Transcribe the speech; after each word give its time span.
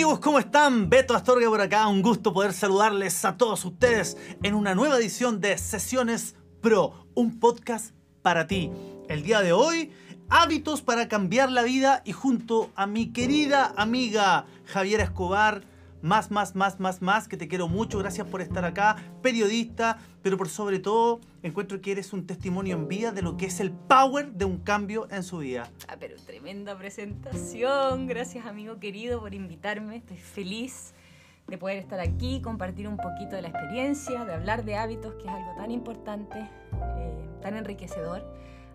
Amigos, 0.00 0.20
¿cómo 0.20 0.38
están? 0.38 0.88
Beto 0.88 1.14
Astorga 1.14 1.46
por 1.50 1.60
acá, 1.60 1.86
un 1.86 2.00
gusto 2.00 2.32
poder 2.32 2.54
saludarles 2.54 3.22
a 3.26 3.36
todos 3.36 3.66
ustedes 3.66 4.16
en 4.42 4.54
una 4.54 4.74
nueva 4.74 4.96
edición 4.96 5.42
de 5.42 5.58
Sesiones 5.58 6.36
Pro, 6.62 7.06
un 7.12 7.38
podcast 7.38 7.94
para 8.22 8.46
ti. 8.46 8.70
El 9.10 9.22
día 9.22 9.42
de 9.42 9.52
hoy, 9.52 9.92
hábitos 10.30 10.80
para 10.80 11.06
cambiar 11.06 11.52
la 11.52 11.64
vida 11.64 12.00
y 12.06 12.12
junto 12.12 12.70
a 12.76 12.86
mi 12.86 13.12
querida 13.12 13.74
amiga 13.76 14.46
Javiera 14.64 15.04
Escobar, 15.04 15.64
más, 16.02 16.30
más, 16.30 16.54
más, 16.54 16.80
más, 16.80 17.02
más, 17.02 17.28
que 17.28 17.36
te 17.36 17.48
quiero 17.48 17.68
mucho, 17.68 17.98
gracias 17.98 18.26
por 18.26 18.40
estar 18.40 18.64
acá, 18.64 18.96
periodista, 19.22 19.98
pero 20.22 20.36
por 20.36 20.48
sobre 20.48 20.78
todo 20.78 21.20
encuentro 21.42 21.80
que 21.80 21.92
eres 21.92 22.12
un 22.12 22.26
testimonio 22.26 22.76
en 22.76 22.88
vida 22.88 23.12
de 23.12 23.22
lo 23.22 23.36
que 23.36 23.46
es 23.46 23.60
el 23.60 23.70
power 23.70 24.32
de 24.32 24.44
un 24.44 24.58
cambio 24.58 25.08
en 25.10 25.22
su 25.22 25.38
vida. 25.38 25.70
Ah, 25.88 25.96
pero 25.98 26.16
tremenda 26.16 26.76
presentación, 26.76 28.06
gracias 28.06 28.46
amigo 28.46 28.78
querido 28.78 29.20
por 29.20 29.34
invitarme, 29.34 29.96
estoy 29.96 30.16
feliz 30.16 30.94
de 31.46 31.58
poder 31.58 31.78
estar 31.78 32.00
aquí, 32.00 32.40
compartir 32.40 32.86
un 32.86 32.96
poquito 32.96 33.36
de 33.36 33.42
la 33.42 33.48
experiencia, 33.48 34.24
de 34.24 34.34
hablar 34.34 34.64
de 34.64 34.76
hábitos, 34.76 35.14
que 35.14 35.22
es 35.22 35.28
algo 35.28 35.54
tan 35.56 35.70
importante, 35.70 36.38
eh, 36.38 37.28
tan 37.42 37.56
enriquecedor. 37.56 38.24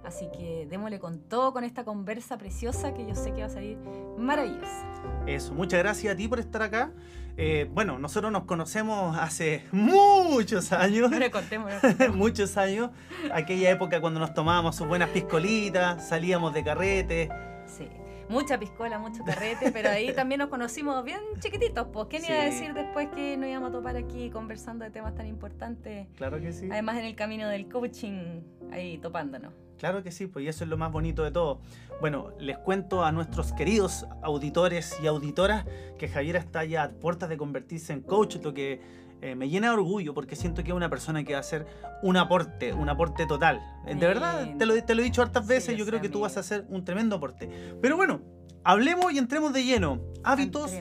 Así 0.05 0.27
que 0.31 0.67
démosle 0.69 0.99
con 0.99 1.19
todo 1.19 1.51
con 1.51 1.63
esta 1.63 1.83
conversa 1.83 2.37
preciosa 2.37 2.93
que 2.93 3.05
yo 3.07 3.15
sé 3.15 3.33
que 3.33 3.41
va 3.41 3.47
a 3.47 3.49
salir 3.49 3.77
maravillosa. 4.17 4.85
Eso, 5.25 5.53
muchas 5.53 5.79
gracias 5.79 6.13
a 6.13 6.15
ti 6.15 6.27
por 6.27 6.39
estar 6.39 6.61
acá. 6.61 6.91
Eh, 7.37 7.67
bueno, 7.73 7.99
nosotros 7.99 8.31
nos 8.31 8.43
conocemos 8.43 9.17
hace 9.17 9.63
muchos 9.71 10.71
años. 10.71 11.11
No 11.11 11.19
le 11.19 11.31
contemos. 11.31 11.71
muchos 12.13 12.55
años. 12.55 12.91
Aquella 13.33 13.71
época 13.71 13.99
cuando 13.99 14.19
nos 14.19 14.33
tomábamos 14.33 14.75
sus 14.75 14.87
buenas 14.87 15.09
piscolitas, 15.09 16.07
salíamos 16.07 16.53
de 16.53 16.63
carrete. 16.63 17.29
Sí. 17.65 17.89
Mucha 18.29 18.59
piscola, 18.59 18.97
mucho 18.97 19.23
carrete, 19.23 19.71
pero 19.71 19.89
ahí 19.89 20.13
también 20.15 20.39
nos 20.39 20.49
conocimos 20.49 21.03
bien 21.03 21.19
chiquititos. 21.39 21.87
Pues, 21.93 22.07
¿quién 22.09 22.25
iba 22.25 22.35
a 22.35 22.45
decir 22.45 22.73
después 22.73 23.09
que 23.09 23.37
nos 23.37 23.49
íbamos 23.49 23.69
a 23.69 23.71
topar 23.73 23.97
aquí 23.97 24.29
conversando 24.29 24.83
de 24.83 24.91
temas 24.91 25.15
tan 25.15 25.27
importantes? 25.27 26.07
Claro 26.15 26.39
que 26.41 26.51
sí. 26.51 26.67
Además, 26.71 26.97
en 26.97 27.05
el 27.05 27.15
camino 27.15 27.47
del 27.47 27.69
coaching, 27.69 28.41
ahí 28.71 28.97
topándonos. 28.97 29.53
Claro 29.77 30.03
que 30.03 30.11
sí, 30.11 30.27
pues 30.27 30.45
y 30.45 30.47
eso 30.47 30.63
es 30.63 30.69
lo 30.69 30.77
más 30.77 30.91
bonito 30.91 31.23
de 31.23 31.31
todo. 31.31 31.59
Bueno, 31.99 32.31
les 32.39 32.57
cuento 32.57 33.03
a 33.03 33.11
nuestros 33.11 33.53
queridos 33.53 34.07
auditores 34.21 34.97
y 35.03 35.07
auditoras 35.07 35.65
que 35.97 36.07
Javiera 36.07 36.39
está 36.39 36.63
ya 36.63 36.83
a 36.83 36.89
puertas 36.89 37.29
de 37.29 37.37
convertirse 37.37 37.93
en 37.93 38.01
coach, 38.01 38.37
lo 38.41 38.53
que 38.53 38.81
eh, 39.25 39.33
me 39.33 39.49
llena 39.49 39.69
de 39.69 39.73
orgullo 39.73 40.13
porque 40.13 40.35
siento 40.35 40.63
que 40.63 40.69
es 40.69 40.75
una 40.75 40.87
persona 40.87 41.23
que 41.23 41.33
va 41.33 41.37
a 41.37 41.41
hacer 41.41 41.65
un 42.03 42.15
aporte, 42.15 42.73
un 42.73 42.89
aporte 42.89 43.25
total. 43.25 43.59
Eh, 43.87 43.95
de 43.95 44.05
verdad, 44.05 44.55
te 44.55 44.67
lo, 44.67 44.83
te 44.83 44.93
lo 44.93 45.01
he 45.01 45.05
dicho 45.05 45.23
hartas 45.23 45.47
veces, 45.47 45.75
yo 45.75 45.83
creo 45.83 45.99
que 45.99 46.09
tú 46.09 46.19
vas 46.19 46.37
a 46.37 46.41
hacer 46.41 46.67
un 46.69 46.85
tremendo 46.85 47.15
aporte. 47.15 47.49
Pero 47.81 47.97
bueno, 47.97 48.21
hablemos 48.63 49.11
y 49.13 49.17
entremos 49.17 49.51
de 49.51 49.63
lleno. 49.63 49.99
Hábitos 50.23 50.71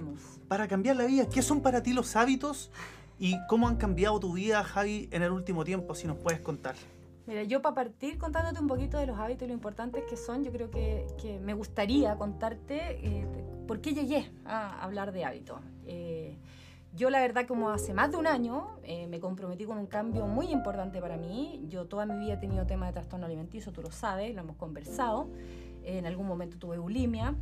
para 0.46 0.68
cambiar 0.68 0.96
la 0.96 1.06
vida. 1.06 1.26
¿Qué 1.26 1.40
son 1.40 1.62
para 1.62 1.82
ti 1.82 1.94
los 1.94 2.16
hábitos? 2.16 2.70
¿Y 3.18 3.38
cómo 3.46 3.66
han 3.66 3.76
cambiado 3.76 4.20
tu 4.20 4.34
vida, 4.34 4.62
Javi, 4.62 5.08
en 5.10 5.22
el 5.22 5.32
último 5.32 5.64
tiempo? 5.64 5.94
Si 5.94 6.06
nos 6.06 6.18
puedes 6.18 6.40
contar. 6.40 6.74
Mira, 7.26 7.44
yo 7.44 7.62
para 7.62 7.74
partir 7.74 8.18
contándote 8.18 8.60
un 8.60 8.66
poquito 8.66 8.98
de 8.98 9.06
los 9.06 9.18
hábitos 9.18 9.44
y 9.44 9.46
lo 9.46 9.54
importantes 9.54 10.04
que 10.04 10.18
son, 10.18 10.44
yo 10.44 10.52
creo 10.52 10.70
que, 10.70 11.06
que 11.16 11.40
me 11.40 11.54
gustaría 11.54 12.14
contarte 12.16 12.98
eh, 13.02 13.26
por 13.66 13.80
qué 13.80 13.94
llegué 13.94 14.30
a 14.44 14.82
hablar 14.82 15.12
de 15.12 15.24
hábitos. 15.24 15.60
Eh, 15.86 16.36
yo 16.94 17.10
la 17.10 17.20
verdad 17.20 17.46
como 17.46 17.70
hace 17.70 17.92
más 17.92 18.10
de 18.10 18.16
un 18.16 18.26
año 18.26 18.78
eh, 18.84 19.06
me 19.08 19.20
comprometí 19.20 19.64
con 19.64 19.78
un 19.78 19.86
cambio 19.86 20.26
muy 20.26 20.50
importante 20.50 21.00
para 21.00 21.16
mí. 21.16 21.64
Yo 21.68 21.86
toda 21.86 22.06
mi 22.06 22.16
vida 22.18 22.34
he 22.34 22.36
tenido 22.38 22.66
temas 22.66 22.88
de 22.88 22.94
trastorno 22.94 23.26
alimenticio, 23.26 23.72
tú 23.72 23.82
lo 23.82 23.90
sabes, 23.90 24.34
lo 24.34 24.40
hemos 24.42 24.56
conversado. 24.56 25.28
en 25.82 26.06
algún 26.06 26.26
momento 26.26 26.56
tuve 26.58 26.78
bulimia, 26.78 27.34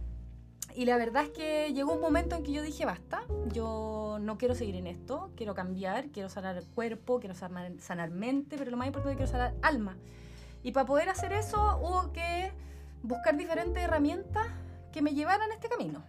y 0.74 0.86
la 0.86 0.96
verdad 0.96 1.24
es 1.24 1.30
que 1.30 1.72
llegó 1.74 1.92
un 1.92 2.00
momento 2.00 2.34
en 2.34 2.42
que 2.42 2.52
yo 2.52 2.62
dije, 2.62 2.86
basta, 2.86 3.22
yo 3.52 4.18
no 4.20 4.38
quiero 4.38 4.54
seguir 4.54 4.76
en 4.76 4.86
esto, 4.86 5.30
quiero 5.36 5.54
cambiar, 5.54 6.08
quiero 6.08 6.28
sanar 6.28 6.62
cuerpo, 6.74 7.20
quiero 7.20 7.34
sanar, 7.34 7.72
sanar 7.78 8.10
mente, 8.10 8.56
pero 8.56 8.70
lo 8.70 8.76
más 8.76 8.86
importante 8.86 9.16
quiero 9.16 9.30
sanar 9.30 9.54
alma. 9.60 9.98
Y 10.62 10.72
para 10.72 10.86
poder 10.86 11.08
hacer 11.08 11.32
eso 11.32 11.78
hubo 11.82 12.12
que 12.12 12.52
buscar 13.02 13.36
diferentes 13.36 13.82
herramientas 13.82 14.46
que 14.92 15.02
me 15.02 15.14
llevaran 15.14 15.50
a 15.50 15.54
este 15.54 15.68
camino. 15.68 16.02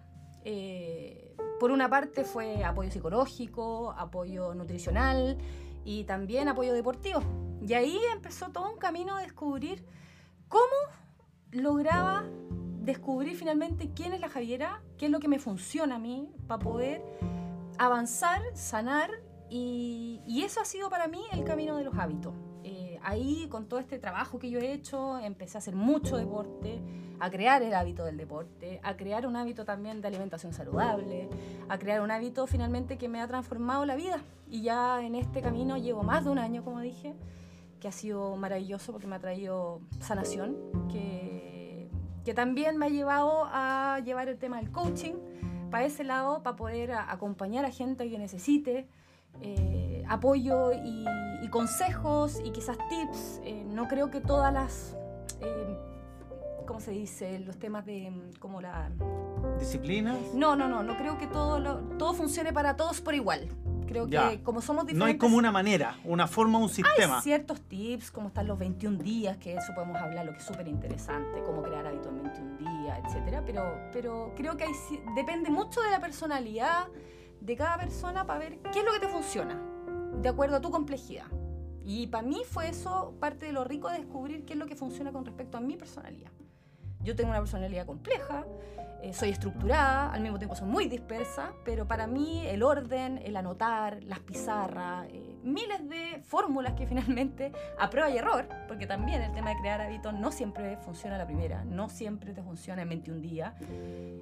Eh, 0.46 1.23
por 1.60 1.72
una 1.72 1.90
parte 1.90 2.24
fue 2.24 2.64
apoyo 2.64 2.92
psicológico, 2.92 3.94
apoyo 3.98 4.54
nutricional 4.54 5.38
y 5.86 6.04
también 6.04 6.48
apoyo 6.48 6.74
deportivo. 6.74 7.22
Y 7.62 7.74
ahí 7.74 7.98
empezó 8.12 8.50
todo 8.50 8.72
un 8.72 8.78
camino 8.78 9.18
de 9.18 9.24
descubrir 9.24 9.86
cómo 10.48 10.64
lograba 11.52 12.26
descubrir 12.82 13.38
finalmente 13.38 13.92
quién 13.96 14.14
es 14.14 14.20
la 14.20 14.28
Javiera, 14.30 14.82
qué 14.98 15.06
es 15.06 15.12
lo 15.12 15.20
que 15.20 15.30
me 15.30 15.40
funciona 15.40 15.96
a 15.96 16.00
mí 16.00 16.30
para 16.48 16.60
poder 16.60 17.02
avanzar, 17.78 18.42
sanar 18.54 19.10
y, 19.50 20.22
eso 20.44 20.60
ha 20.60 20.66
sido 20.66 20.90
para 20.90 21.08
mí 21.08 21.22
el 21.32 21.44
camino 21.44 21.78
de 21.78 21.84
los 21.84 21.96
hábitos. 21.96 22.34
Ahí 23.04 23.48
con 23.50 23.68
todo 23.68 23.80
este 23.80 24.00
trabajo 24.00 24.40
que 24.40 24.50
yo 24.50 24.60
he 24.60 24.74
hecho 24.74 25.20
empecé 25.20 25.58
a 25.58 25.60
hacer 25.60 25.76
mucho 25.76 26.18
deporte, 26.18 26.82
a 27.20 27.30
crear 27.30 27.62
el 27.62 27.74
hábito 27.74 28.06
del 28.06 28.18
deporte, 28.18 28.80
a 28.84 28.96
crear 28.96 29.28
un 29.28 29.36
hábito 29.36 29.66
también 29.66 30.02
de 30.02 30.08
alimentación 30.08 30.54
saludable, 30.54 31.30
a 31.70 31.78
crear 31.78 32.02
un 32.02 32.12
hábito 32.12 32.48
finalmente 32.48 32.98
que 32.98 33.10
me 33.10 33.22
ha 33.22 33.28
transformado 33.28 33.86
la 33.86 33.96
vida. 33.96 34.22
Y 34.50 34.62
ya 34.62 35.04
en 35.04 35.16
este 35.16 35.42
camino 35.42 35.78
llevo 35.78 36.04
más 36.04 36.26
de 36.26 36.32
un 36.32 36.40
año, 36.40 36.64
como 36.64 36.80
dije, 36.80 37.14
que 37.80 37.88
ha 37.88 37.92
sido 37.92 38.36
maravilloso 38.38 38.92
porque 38.92 39.08
me 39.08 39.16
ha 39.16 39.20
traído 39.20 39.82
sanación, 40.00 40.56
que 40.92 41.54
que 42.24 42.34
también 42.34 42.78
me 42.78 42.86
ha 42.86 42.90
llevado 42.90 43.50
a 43.52 44.00
llevar 44.04 44.30
el 44.30 44.38
tema 44.38 44.58
del 44.58 44.72
coaching 44.72 45.14
para 45.70 45.86
ese 45.86 46.04
lado, 46.04 46.44
para 46.44 46.56
poder 46.56 46.92
acompañar 46.94 47.66
a 47.66 47.72
gente 47.72 48.10
que 48.10 48.18
necesite 48.18 48.88
eh, 49.42 49.83
apoyo 50.08 50.72
y, 50.74 51.06
consejos 51.50 52.40
y 52.44 52.50
quizás 52.50 52.78
tips. 52.90 53.40
Eh, 53.44 53.64
no 53.68 53.88
creo 53.88 54.10
que 54.10 54.22
todas 54.22 54.52
las, 54.52 54.96
eh, 55.40 55.78
¿cómo 56.66 56.80
se 56.80 56.90
dice? 56.92 57.40
Los 57.40 57.58
temas 57.58 57.86
de 57.86 58.12
como 58.40 58.60
la... 58.60 58.90
¿Disciplinas? 59.60 60.18
No, 60.34 60.56
no, 60.56 60.68
no, 60.68 60.82
no 60.82 60.98
creo 60.98 61.20
que 61.20 61.28
todo, 61.28 61.80
todo 62.00 62.14
funcione 62.14 62.54
para 62.54 62.76
todos 62.76 63.02
por 63.02 63.14
igual. 63.14 63.50
Creo 63.86 64.08
que 64.08 64.42
como 64.42 64.62
somos 64.62 64.86
diferentes... 64.86 64.98
No 64.98 65.06
hay 65.06 65.18
como 65.18 65.38
una 65.38 65.52
manera, 65.52 65.98
una 66.04 66.26
forma, 66.28 66.58
un 66.58 66.70
sistema. 66.70 67.18
Hay 67.18 67.22
ciertos 67.22 67.62
tips, 67.62 68.10
como 68.10 68.30
están 68.30 68.48
los 68.48 68.58
21 68.58 68.98
días, 68.98 69.38
que 69.38 69.54
eso 69.54 69.74
podemos 69.76 69.98
hablar, 69.98 70.26
lo 70.26 70.32
que 70.32 70.40
es 70.40 70.46
súper 70.46 70.68
interesante, 70.68 71.44
cómo 71.46 71.62
crear 71.62 71.86
hábitos 71.86 72.08
en 72.08 72.24
21 72.24 72.58
días, 72.58 73.00
etcétera. 73.06 73.44
Pero, 73.46 73.90
pero 73.92 74.34
creo 74.36 74.58
que 74.58 74.64
hay, 74.64 74.74
depende 75.16 75.52
mucho 75.52 75.82
de 75.82 75.92
la 75.92 76.00
personalidad 76.00 76.88
de 77.40 77.56
cada 77.56 77.78
persona 77.78 78.26
para 78.26 78.40
ver 78.40 78.58
qué 78.72 78.80
es 78.80 78.86
lo 78.86 78.94
que 78.94 79.00
te 79.00 79.08
funciona, 79.08 79.60
de 80.22 80.30
acuerdo 80.30 80.58
a 80.58 80.62
tu 80.62 80.72
complejidad. 80.72 81.28
Y 81.86 82.08
para 82.08 82.26
mí 82.26 82.42
fue 82.46 82.70
eso 82.70 83.14
parte 83.20 83.46
de 83.46 83.52
lo 83.52 83.64
rico 83.64 83.90
de 83.90 83.98
descubrir 83.98 84.46
qué 84.46 84.54
es 84.54 84.60
lo 84.60 84.66
que 84.66 84.76
funciona 84.76 85.12
con 85.12 85.26
respecto 85.26 85.58
a 85.58 85.62
mi 85.62 85.76
personalidad. 85.76 86.32
Yo 87.02 87.16
tengo 87.16 87.32
una 87.32 87.40
personalidad 87.40 87.86
compleja, 87.86 88.46
eh, 89.04 89.12
soy 89.12 89.32
estructurada, 89.32 90.14
al 90.14 90.22
mismo 90.22 90.38
tiempo 90.38 90.56
soy 90.56 90.70
muy 90.70 90.88
dispersa, 90.88 91.52
pero 91.66 91.86
para 91.86 92.08
mí 92.08 92.48
el 92.48 92.64
orden, 92.64 93.20
el 93.22 93.36
anotar, 93.36 94.02
las 94.06 94.20
pizarras, 94.20 95.08
eh, 95.10 95.36
miles 95.44 95.90
de 95.90 96.22
fórmulas 96.24 96.72
que 96.76 96.88
finalmente 96.88 97.52
a 97.78 97.90
prueba 97.90 98.10
y 98.10 98.18
error, 98.18 98.48
porque 98.66 98.88
también 98.88 99.22
el 99.22 99.34
tema 99.34 99.50
de 99.50 99.58
crear 99.58 99.82
hábitos 99.82 100.14
no 100.14 100.32
siempre 100.32 100.78
funciona 100.78 101.18
la 101.18 101.26
primera, 101.26 101.66
no 101.66 101.90
siempre 101.90 102.32
te 102.32 102.42
funciona 102.42 102.84
en 102.84 102.90
21 102.90 103.20
días. 103.20 103.54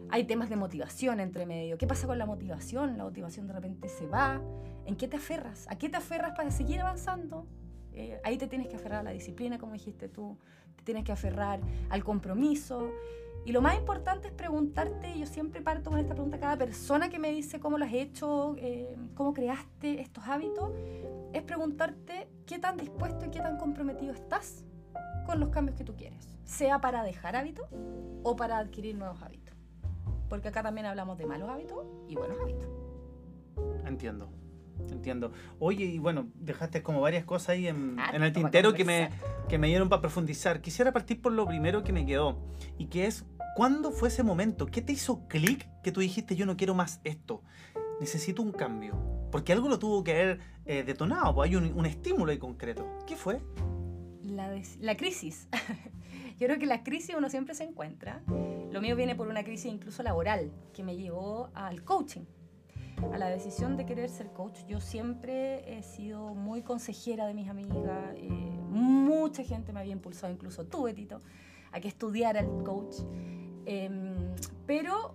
Hay 0.10 0.24
temas 0.24 0.50
de 0.50 0.56
motivación 0.56 1.20
entre 1.20 1.46
medio. 1.46 1.78
¿Qué 1.78 1.86
pasa 1.86 2.08
con 2.08 2.18
la 2.18 2.26
motivación? 2.26 2.98
La 2.98 3.04
motivación 3.04 3.46
de 3.46 3.54
repente 3.54 3.88
se 3.88 4.08
va. 4.08 4.42
¿En 4.86 4.96
qué 4.96 5.08
te 5.08 5.18
aferras? 5.18 5.66
¿A 5.70 5.78
qué 5.78 5.90
te 5.90 5.98
aferras 5.98 6.34
para 6.36 6.52
seguir 6.52 6.82
avanzando? 6.82 7.46
Eh, 7.94 8.20
ahí 8.24 8.38
te 8.38 8.48
tienes 8.48 8.68
que 8.68 8.76
aferrar 8.76 9.02
a 9.02 9.04
la 9.04 9.12
disciplina, 9.12 9.58
como 9.58 9.74
dijiste 9.74 10.08
tú, 10.08 10.38
te 10.76 10.84
tienes 10.84 11.04
que 11.04 11.12
aferrar 11.12 11.60
al 11.90 12.04
compromiso. 12.04 12.92
Y 13.46 13.52
lo 13.52 13.62
más 13.62 13.76
importante 13.76 14.28
es 14.28 14.34
preguntarte, 14.34 15.18
yo 15.18 15.26
siempre 15.26 15.62
parto 15.62 15.90
con 15.90 16.00
esta 16.00 16.14
pregunta 16.14 16.38
a 16.38 16.40
cada 16.40 16.58
persona 16.58 17.10
que 17.10 17.18
me 17.18 17.32
dice 17.32 17.60
cómo 17.60 17.78
lo 17.78 17.86
has 17.86 17.94
hecho, 17.94 18.56
eh, 18.58 18.96
cómo 19.16 19.34
creaste 19.34 20.00
estos 20.00 20.28
hábitos, 20.28 20.72
es 21.34 21.42
preguntarte 21.42 22.28
qué 22.46 22.60
tan 22.60 22.78
dispuesto 22.78 23.26
y 23.26 23.32
qué 23.32 23.40
tan 23.40 23.58
comprometido 23.58 24.14
estás 24.14 24.64
con 25.26 25.40
los 25.40 25.50
cambios 25.50 25.76
que 25.76 25.84
tú 25.84 25.96
quieres, 25.96 26.30
sea 26.44 26.82
para 26.82 27.04
dejar 27.04 27.36
hábitos 27.36 27.68
o 28.24 28.36
para 28.36 28.58
adquirir 28.58 28.96
nuevos 28.96 29.22
hábitos. 29.22 29.56
porque 30.30 30.48
acá 30.48 30.64
también 30.64 30.86
hablamos 30.86 31.18
de 31.18 31.26
malos 31.26 31.50
hábitos 31.50 31.86
y 32.08 32.16
buenos 32.16 32.38
hábitos. 32.40 32.66
Entiendo. 33.86 34.30
Entiendo. 34.90 35.32
Oye, 35.60 35.86
y 35.86 36.00
bueno, 36.00 36.30
dejaste 36.36 36.82
como 36.84 37.02
varias 37.02 37.26
cosas 37.26 37.50
ahí 37.50 37.68
en, 37.68 38.00
Harto 38.00 38.16
en 38.16 38.24
el 38.24 38.34
tintero 38.34 38.74
que 38.74 38.86
me, 38.86 39.10
que 39.50 39.58
me 39.58 39.68
dieron 39.68 39.90
para 39.90 40.02
profundizar. 40.02 40.62
Quisiera 40.62 40.92
partir 40.92 41.22
por 41.22 41.32
lo 41.32 41.46
primero 41.46 41.84
que 41.84 41.94
me 41.94 42.06
quedó 42.06 42.40
y 42.78 42.86
que 42.86 43.06
es, 43.06 43.26
¿cuándo 43.56 43.92
fue 43.92 44.10
ese 44.10 44.24
momento? 44.24 44.66
¿Qué 44.66 44.82
te 44.82 44.94
hizo 44.94 45.28
clic 45.28 45.68
que 45.84 45.92
tú 45.92 46.02
dijiste, 46.02 46.36
yo 46.36 46.46
no 46.46 46.58
quiero 46.58 46.76
más 46.76 47.02
esto? 47.04 47.44
Necesito 48.00 48.42
un 48.42 48.52
cambio. 48.52 48.96
Porque 49.32 49.54
algo 49.54 49.70
lo 49.70 49.80
tuvo 49.80 50.04
que 50.04 50.12
haber 50.12 50.40
eh, 50.66 50.84
detonado, 50.84 51.36
pues 51.36 51.50
hay 51.50 51.56
un, 51.56 51.72
un 51.74 51.86
estímulo 51.86 52.32
ahí 52.32 52.38
concreto. 52.38 52.86
¿Qué 53.08 53.16
fue? 53.16 53.42
La, 54.24 54.62
la 54.80 54.98
crisis. 54.98 55.48
Yo 56.40 56.48
creo 56.48 56.58
que 56.58 56.66
la 56.66 56.84
crisis 56.84 57.16
uno 57.16 57.30
siempre 57.30 57.54
se 57.54 57.64
encuentra. 57.64 58.24
Lo 58.72 58.82
mío 58.82 58.96
viene 58.96 59.16
por 59.16 59.28
una 59.28 59.44
crisis 59.44 59.72
incluso 59.72 60.02
laboral 60.02 60.52
que 60.74 60.84
me 60.84 60.98
llevó 60.98 61.52
al 61.54 61.84
coaching, 61.84 62.22
a 63.14 63.18
la 63.18 63.28
decisión 63.28 63.78
de 63.78 63.86
querer 63.86 64.10
ser 64.10 64.32
coach. 64.32 64.60
Yo 64.68 64.80
siempre 64.80 65.78
he 65.78 65.84
sido 65.84 66.34
muy 66.34 66.62
consejera 66.62 67.26
de 67.28 67.34
mis 67.34 67.50
amigas. 67.50 68.16
eh, 68.16 68.30
mucha 68.70 69.44
gente 69.44 69.74
me 69.74 69.82
había 69.82 69.94
impulsado, 69.94 70.32
incluso 70.32 70.66
tú, 70.66 70.84
Betito, 70.84 71.20
a 71.72 71.80
que 71.80 71.88
estudiara 71.88 72.40
el 72.40 72.64
coach. 72.64 72.98
Em, 73.66 74.34
pero 74.66 75.14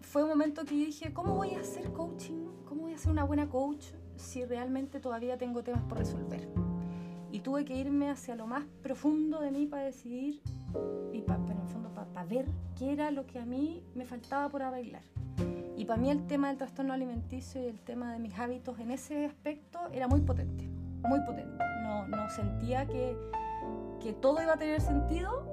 fue 0.00 0.22
un 0.22 0.30
momento 0.30 0.64
que 0.64 0.74
dije, 0.74 1.12
¿cómo 1.12 1.34
voy 1.34 1.54
a 1.54 1.60
hacer 1.60 1.92
coaching? 1.92 2.46
¿Cómo 2.64 2.82
voy 2.82 2.94
a 2.94 2.98
ser 2.98 3.12
una 3.12 3.24
buena 3.24 3.48
coach 3.48 3.86
si 4.16 4.44
realmente 4.44 5.00
todavía 5.00 5.36
tengo 5.36 5.62
temas 5.62 5.82
por 5.84 5.98
resolver? 5.98 6.48
Y 7.30 7.40
tuve 7.40 7.64
que 7.64 7.76
irme 7.76 8.10
hacia 8.10 8.34
lo 8.34 8.46
más 8.46 8.64
profundo 8.82 9.40
de 9.40 9.50
mí 9.50 9.66
para 9.66 9.84
decidir 9.84 10.40
y 11.12 11.20
para, 11.22 11.44
en 11.44 11.60
el 11.60 11.68
fondo 11.68 11.90
para 11.90 12.24
ver 12.24 12.46
qué 12.78 12.92
era 12.92 13.10
lo 13.10 13.26
que 13.26 13.38
a 13.38 13.44
mí 13.44 13.82
me 13.94 14.06
faltaba 14.06 14.48
por 14.48 14.62
arreglar. 14.62 15.02
Para 15.88 16.02
mí 16.02 16.10
el 16.10 16.26
tema 16.26 16.48
del 16.48 16.58
trastorno 16.58 16.92
alimenticio 16.92 17.62
y 17.62 17.66
el 17.66 17.80
tema 17.80 18.12
de 18.12 18.18
mis 18.18 18.38
hábitos 18.38 18.78
en 18.78 18.90
ese 18.90 19.24
aspecto 19.24 19.78
era 19.90 20.06
muy 20.06 20.20
potente, 20.20 20.68
muy 21.00 21.18
potente. 21.20 21.64
No, 21.82 22.06
no 22.06 22.28
sentía 22.28 22.84
que, 22.84 23.16
que 23.98 24.12
todo 24.12 24.42
iba 24.42 24.52
a 24.52 24.58
tener 24.58 24.82
sentido 24.82 25.48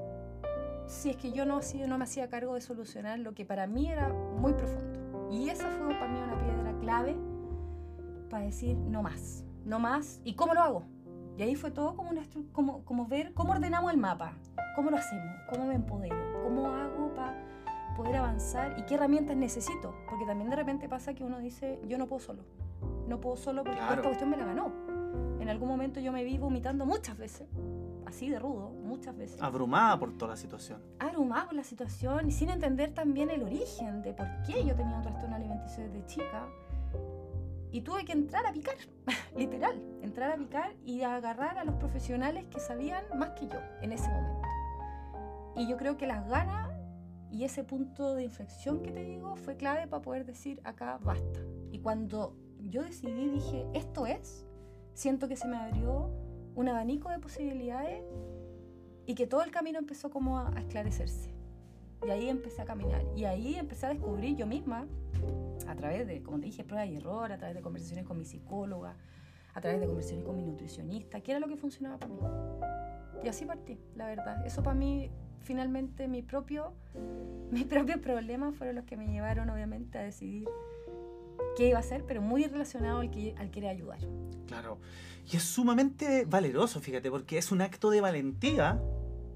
si 0.87 1.11
es 1.11 1.15
que 1.15 1.31
yo 1.31 1.45
no, 1.45 1.55
hacía- 1.59 1.87
no 1.87 1.97
me 1.97 2.03
hacía 2.03 2.27
cargo 2.27 2.53
de 2.55 2.59
solucionar 2.59 3.17
lo 3.19 3.33
que 3.33 3.45
para 3.45 3.65
mí 3.65 3.89
era 3.89 4.09
muy 4.09 4.51
profundo. 4.51 5.29
Y 5.31 5.47
esa 5.47 5.69
fue 5.69 5.95
para 5.95 6.09
mí 6.09 6.19
una 6.19 6.37
piedra 6.37 6.77
clave 6.81 7.15
para 8.29 8.43
decir 8.43 8.75
no 8.75 9.01
más, 9.01 9.45
no 9.63 9.79
más. 9.79 10.19
¿Y 10.25 10.33
cómo 10.35 10.53
lo 10.53 10.59
hago? 10.61 10.83
Y 11.37 11.43
ahí 11.43 11.55
fue 11.55 11.71
todo 11.71 11.95
como, 11.95 12.09
una 12.09 12.23
como, 12.51 12.83
como 12.83 13.07
ver 13.07 13.33
cómo 13.33 13.53
ordenamos 13.53 13.89
el 13.89 13.97
mapa, 13.97 14.33
cómo 14.75 14.89
lo 14.91 14.97
hacemos, 14.97 15.33
cómo 15.49 15.65
me 15.65 15.75
empodero, 15.75 16.17
cómo 16.43 16.67
hago 16.67 17.13
para 17.15 17.37
poder 17.95 18.17
avanzar 18.17 18.75
y 18.77 18.83
qué 18.83 18.95
herramientas 18.95 19.35
necesito. 19.37 19.95
Porque 20.09 20.25
también 20.25 20.49
de 20.49 20.55
repente 20.55 20.87
pasa 20.89 21.13
que 21.13 21.23
uno 21.23 21.39
dice, 21.39 21.79
yo 21.87 21.97
no 21.97 22.07
puedo 22.07 22.19
solo. 22.19 22.43
No 23.07 23.19
puedo 23.21 23.35
solo 23.37 23.63
porque 23.63 23.77
Claro. 23.79 23.93
esta 23.95 24.03
cuestión 24.03 24.29
me 24.29 24.37
la 24.37 24.45
ganó. 24.45 24.71
En 25.39 25.49
algún 25.49 25.67
momento 25.67 25.99
yo 25.99 26.11
me 26.11 26.23
vi 26.23 26.37
vomitando 26.37 26.85
muchas 26.85 27.17
veces, 27.17 27.47
así 28.05 28.29
de 28.29 28.39
rudo, 28.39 28.69
muchas 28.83 29.15
veces. 29.15 29.41
Abrumada 29.41 29.99
por 29.99 30.17
toda 30.17 30.31
la 30.31 30.37
situación. 30.37 30.81
Abrumada 30.99 31.45
por 31.45 31.53
la 31.53 31.63
situación 31.63 32.27
y 32.27 32.31
sin 32.31 32.49
entender 32.49 32.93
también 32.93 33.29
el 33.29 33.43
origen 33.43 34.01
de 34.01 34.13
por 34.13 34.27
qué 34.45 34.65
yo 34.65 34.75
tenía 34.75 34.95
un 34.95 35.01
trastorno 35.03 35.35
alimenticio 35.35 35.83
desde 35.83 36.05
chica. 36.07 36.47
Y 37.71 37.81
tuve 37.81 38.05
que 38.05 38.13
entrar 38.13 38.45
a 38.45 38.53
picar, 38.53 38.75
literal, 39.35 39.81
entrar 40.01 40.31
a 40.31 40.35
picar 40.37 40.73
y 40.85 41.01
agarrar 41.01 41.57
a 41.57 41.63
los 41.63 41.75
profesionales 41.75 42.45
que 42.49 42.59
sabían 42.59 43.03
más 43.17 43.31
que 43.31 43.47
yo 43.47 43.59
en 43.81 43.91
ese 43.91 44.07
momento. 44.09 44.47
Y 45.57 45.67
yo 45.67 45.77
creo 45.77 45.95
que 45.97 46.07
las 46.07 46.27
ganas 46.27 46.69
y 47.31 47.43
ese 47.43 47.63
punto 47.63 48.15
de 48.15 48.23
inflexión 48.23 48.81
que 48.81 48.91
te 48.91 49.03
digo 49.03 49.35
fue 49.35 49.55
clave 49.57 49.87
para 49.87 50.01
poder 50.01 50.25
decir 50.25 50.61
acá 50.63 50.99
basta. 51.03 51.39
Y 51.71 51.79
cuando 51.79 52.35
yo 52.59 52.83
decidí, 52.83 53.29
dije, 53.29 53.65
esto 53.73 54.05
es, 54.05 54.45
siento 54.93 55.27
que 55.27 55.35
se 55.35 55.47
me 55.47 55.57
abrió 55.57 56.11
un 56.55 56.69
abanico 56.69 57.09
de 57.09 57.19
posibilidades 57.19 58.03
y 59.05 59.15
que 59.15 59.27
todo 59.27 59.43
el 59.43 59.51
camino 59.51 59.79
empezó 59.79 60.09
como 60.09 60.39
a, 60.39 60.55
a 60.55 60.59
esclarecerse. 60.59 61.33
Y 62.05 62.09
ahí 62.09 62.29
empecé 62.29 62.61
a 62.61 62.65
caminar. 62.65 63.03
Y 63.15 63.25
ahí 63.25 63.55
empecé 63.55 63.87
a 63.87 63.89
descubrir 63.89 64.35
yo 64.35 64.45
misma, 64.47 64.87
a 65.67 65.75
través 65.75 66.07
de, 66.07 66.21
como 66.21 66.39
te 66.39 66.45
dije, 66.45 66.63
prueba 66.63 66.85
y 66.85 66.95
error, 66.95 67.31
a 67.31 67.37
través 67.37 67.55
de 67.55 67.61
conversaciones 67.61 68.05
con 68.05 68.17
mi 68.17 68.25
psicóloga, 68.25 68.95
a 69.53 69.61
través 69.61 69.79
de 69.79 69.87
conversaciones 69.87 70.25
con 70.25 70.35
mi 70.35 70.43
nutricionista, 70.43 71.21
qué 71.21 71.31
era 71.31 71.39
lo 71.39 71.47
que 71.47 71.57
funcionaba 71.57 71.97
para 71.97 72.13
mí. 72.13 72.19
Y 73.23 73.27
así 73.27 73.45
partí, 73.45 73.79
la 73.95 74.05
verdad. 74.07 74.45
Eso 74.45 74.61
para 74.61 74.75
mí, 74.75 75.09
finalmente, 75.45 76.07
mi 76.07 76.21
propio, 76.21 76.73
mis 77.51 77.63
propios 77.63 77.99
problemas 77.99 78.55
fueron 78.55 78.75
los 78.75 78.85
que 78.85 78.97
me 78.97 79.07
llevaron, 79.07 79.49
obviamente, 79.49 79.97
a 79.97 80.01
decidir 80.01 80.47
qué 81.55 81.69
iba 81.69 81.77
a 81.77 81.81
hacer, 81.81 82.03
pero 82.05 82.21
muy 82.21 82.43
relacionado 82.45 82.99
al, 82.99 83.11
que, 83.11 83.35
al 83.37 83.51
querer 83.51 83.69
ayudar. 83.69 83.99
Claro. 84.47 84.79
Y 85.31 85.37
es 85.37 85.43
sumamente 85.43 86.25
valeroso, 86.25 86.79
fíjate, 86.81 87.09
porque 87.09 87.37
es 87.37 87.51
un 87.51 87.61
acto 87.61 87.89
de 87.89 88.01
valentía 88.01 88.81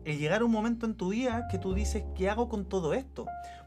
el 0.05 0.17
llegar 0.17 0.41
a 0.41 0.45
un 0.45 0.51
momento 0.51 0.85
en 0.85 0.95
tu 0.95 1.09
vida 1.09 1.47
que 1.49 1.57
tú 1.57 1.73
dices, 1.73 2.03
¿qué 2.15 2.29
hago 2.29 2.49
con 2.49 2.65
todo 2.65 2.93
esto? 2.93 3.25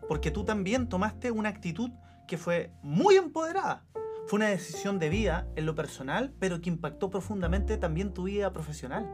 Porque 0.09 0.31
tú 0.31 0.45
también 0.45 0.88
tomaste 0.88 1.31
una 1.31 1.49
actitud 1.49 1.91
que 2.27 2.38
fue 2.38 2.71
muy 2.83 3.17
empoderada. 3.17 3.85
Fue 4.27 4.38
una 4.38 4.49
decisión 4.49 4.99
de 4.99 5.09
vida 5.09 5.49
en 5.56 5.67
lo 5.67 5.75
personal, 5.75 6.33
pero 6.38 6.61
que 6.61 6.71
impactó 6.71 7.11
profundamente 7.11 7.77
también 7.77 8.15
tu 8.15 8.25
vida 8.25 8.53
profesional. 8.53 9.11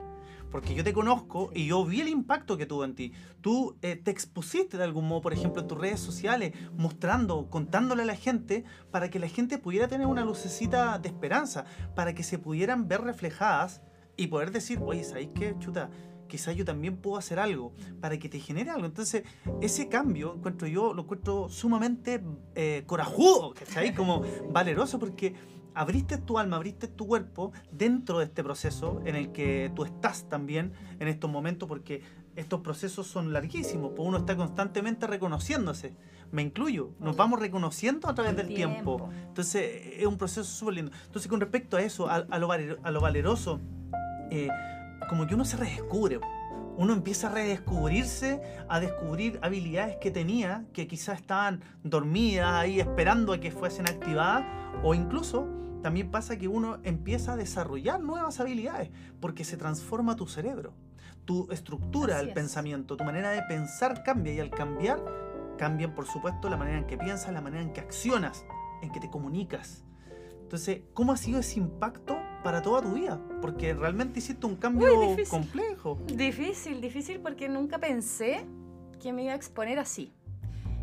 Porque 0.50 0.74
yo 0.74 0.82
te 0.82 0.92
conozco 0.92 1.50
y 1.54 1.66
yo 1.66 1.84
vi 1.84 2.00
el 2.00 2.08
impacto 2.08 2.56
que 2.56 2.66
tuvo 2.66 2.84
en 2.84 2.94
ti. 2.94 3.12
Tú 3.40 3.76
eh, 3.82 3.96
te 3.96 4.10
expusiste 4.10 4.76
de 4.76 4.84
algún 4.84 5.06
modo, 5.06 5.20
por 5.20 5.32
ejemplo, 5.32 5.62
en 5.62 5.68
tus 5.68 5.78
redes 5.78 6.00
sociales, 6.00 6.54
mostrando, 6.76 7.50
contándole 7.50 8.02
a 8.02 8.06
la 8.06 8.16
gente, 8.16 8.64
para 8.90 9.10
que 9.10 9.18
la 9.18 9.28
gente 9.28 9.58
pudiera 9.58 9.88
tener 9.88 10.06
una 10.06 10.24
lucecita 10.24 10.98
de 10.98 11.08
esperanza, 11.08 11.64
para 11.94 12.14
que 12.14 12.22
se 12.22 12.38
pudieran 12.38 12.88
ver 12.88 13.02
reflejadas 13.02 13.82
y 14.16 14.26
poder 14.26 14.50
decir, 14.50 14.80
oye, 14.82 15.04
¿sabéis 15.04 15.30
qué, 15.34 15.54
chuta? 15.58 15.90
Quizás 16.28 16.54
yo 16.56 16.64
también 16.64 16.98
puedo 16.98 17.16
hacer 17.16 17.38
algo 17.38 17.72
para 18.00 18.18
que 18.18 18.28
te 18.28 18.38
genere 18.38 18.70
algo. 18.70 18.84
Entonces, 18.84 19.24
ese 19.62 19.88
cambio, 19.88 20.34
encuentro 20.34 20.68
yo, 20.68 20.92
lo 20.92 21.02
encuentro 21.02 21.48
sumamente 21.48 22.22
eh, 22.54 22.82
corajudo, 22.86 23.54
¿cachai? 23.54 23.94
Como 23.94 24.22
valeroso, 24.50 24.98
porque 24.98 25.34
abriste 25.78 26.18
tu 26.18 26.38
alma, 26.38 26.56
abriste 26.56 26.88
tu 26.88 27.06
cuerpo 27.06 27.52
dentro 27.70 28.18
de 28.18 28.24
este 28.24 28.42
proceso 28.42 29.00
en 29.04 29.14
el 29.16 29.32
que 29.32 29.70
tú 29.74 29.84
estás 29.84 30.28
también 30.28 30.72
en 30.98 31.08
estos 31.08 31.30
momentos, 31.30 31.68
porque 31.68 32.02
estos 32.36 32.60
procesos 32.60 33.06
son 33.06 33.32
larguísimos, 33.32 33.92
pues 33.96 34.06
uno 34.08 34.18
está 34.18 34.36
constantemente 34.36 35.06
reconociéndose. 35.06 35.94
Me 36.30 36.42
incluyo, 36.42 36.90
nos 37.00 37.16
vamos 37.16 37.40
reconociendo 37.40 38.08
a 38.08 38.14
través 38.14 38.36
del 38.36 38.48
tiempo. 38.48 39.08
Entonces, 39.28 39.94
es 39.98 40.06
un 40.06 40.18
proceso 40.18 40.44
súper 40.44 40.74
lindo. 40.74 40.92
Entonces, 41.06 41.28
con 41.28 41.40
respecto 41.40 41.76
a 41.78 41.82
eso, 41.82 42.08
a, 42.08 42.16
a 42.16 42.38
lo, 42.38 42.48
valer- 42.48 42.78
a 42.82 42.90
lo 42.90 43.00
valeroso, 43.00 43.60
eh, 44.30 44.48
como 45.08 45.26
que 45.26 45.34
uno 45.34 45.44
se 45.44 45.56
redescubre. 45.56 46.20
Uno 46.76 46.92
empieza 46.92 47.28
a 47.28 47.32
redescubrirse, 47.32 48.40
a 48.68 48.78
descubrir 48.78 49.40
habilidades 49.42 49.96
que 49.96 50.10
tenía, 50.12 50.64
que 50.72 50.86
quizás 50.86 51.18
estaban 51.18 51.62
dormidas 51.82 52.52
ahí 52.52 52.78
esperando 52.78 53.32
a 53.32 53.40
que 53.40 53.50
fuesen 53.50 53.88
activadas, 53.88 54.44
o 54.84 54.94
incluso 54.94 55.48
también 55.82 56.10
pasa 56.10 56.38
que 56.38 56.48
uno 56.48 56.78
empieza 56.82 57.32
a 57.32 57.36
desarrollar 57.36 58.00
nuevas 58.00 58.40
habilidades, 58.40 58.90
porque 59.20 59.44
se 59.44 59.56
transforma 59.56 60.16
tu 60.16 60.26
cerebro, 60.26 60.74
tu 61.24 61.50
estructura 61.50 62.16
Así 62.16 62.22
del 62.22 62.28
es. 62.30 62.34
pensamiento, 62.34 62.96
tu 62.96 63.04
manera 63.04 63.30
de 63.30 63.42
pensar 63.42 64.02
cambia, 64.02 64.34
y 64.34 64.40
al 64.40 64.50
cambiar, 64.50 65.02
cambian 65.56 65.94
por 65.94 66.06
supuesto 66.06 66.48
la 66.48 66.56
manera 66.56 66.78
en 66.78 66.86
que 66.86 66.96
piensas, 66.96 67.32
la 67.32 67.40
manera 67.40 67.62
en 67.62 67.72
que 67.72 67.80
accionas, 67.80 68.44
en 68.82 68.90
que 68.90 69.00
te 69.00 69.10
comunicas. 69.10 69.84
Entonces, 70.40 70.80
¿cómo 70.94 71.12
ha 71.12 71.16
sido 71.18 71.40
ese 71.40 71.58
impacto 71.58 72.16
para 72.42 72.62
toda 72.62 72.80
tu 72.80 72.94
vida? 72.94 73.20
Porque 73.42 73.74
realmente 73.74 74.20
hiciste 74.20 74.46
un 74.46 74.56
cambio 74.56 74.98
difícil. 75.10 75.28
complejo. 75.28 75.98
Difícil, 76.06 76.80
difícil 76.80 77.20
porque 77.20 77.50
nunca 77.50 77.78
pensé 77.78 78.46
que 78.98 79.12
me 79.12 79.24
iba 79.24 79.34
a 79.34 79.36
exponer 79.36 79.78
así. 79.78 80.14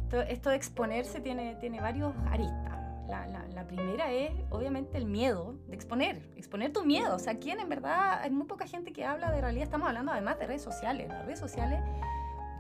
Esto, 0.04 0.22
esto 0.22 0.50
de 0.52 0.56
exponerse 0.56 1.20
tiene, 1.20 1.56
tiene 1.56 1.82
varios 1.82 2.14
aristas. 2.28 2.75
La, 3.08 3.28
la- 3.28 3.46
la 3.54 3.68
primera 3.68 4.12
es, 4.12 4.32
obviamente, 4.50 4.98
el 4.98 5.06
miedo 5.06 5.56
de 5.68 5.76
exponer, 5.76 6.18
exponer 6.36 6.74
tu 6.74 6.84
miedo. 6.84 7.16
O 7.16 7.20
sea, 7.20 7.38
¿quién 7.38 7.60
en 7.60 7.70
verdad? 7.70 8.20
Hay 8.22 8.32
muy 8.32 8.48
poca 8.48 8.66
gente 8.68 8.92
que 8.92 9.06
habla 9.06 9.32
de 9.32 9.42
realidad. 9.42 9.64
Estamos 9.64 9.88
hablando 9.88 10.12
además 10.12 10.40
de 10.40 10.48
redes 10.48 10.62
sociales. 10.64 11.08
Las 11.10 11.26
redes 11.26 11.40
sociales. 11.40 11.80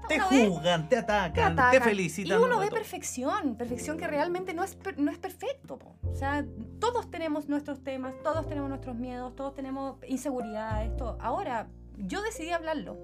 Te 0.07 0.19
ve- 0.19 0.47
juzgan, 0.47 0.87
te 0.87 0.97
atacan, 0.97 1.33
te, 1.33 1.41
atacan. 1.41 1.81
felicitan. 1.81 2.39
Y 2.39 2.43
uno 2.43 2.59
ve 2.59 2.69
perfección, 2.69 3.55
perfección 3.55 3.97
que 3.97 4.05
realmente 4.05 4.53
no 4.53 4.63
es, 4.63 4.77
no 4.97 5.09
es 5.11 5.17
perfecto. 5.17 5.79
po. 5.79 5.95
O 6.07 6.13
sea, 6.15 6.45
todos 6.79 7.09
tenemos 7.09 7.49
nuestros 7.49 7.83
temas, 7.83 8.13
todos 8.21 8.47
tenemos 8.47 8.69
nuestros 8.69 8.95
miedos, 8.95 9.35
todos 9.35 9.55
tenemos 9.55 9.97
inseguridades. 10.07 10.95
Todo. 10.95 11.17
Ahora, 11.19 11.69
yo 11.97 12.21
decidí 12.21 12.51
hablarlo 12.51 12.97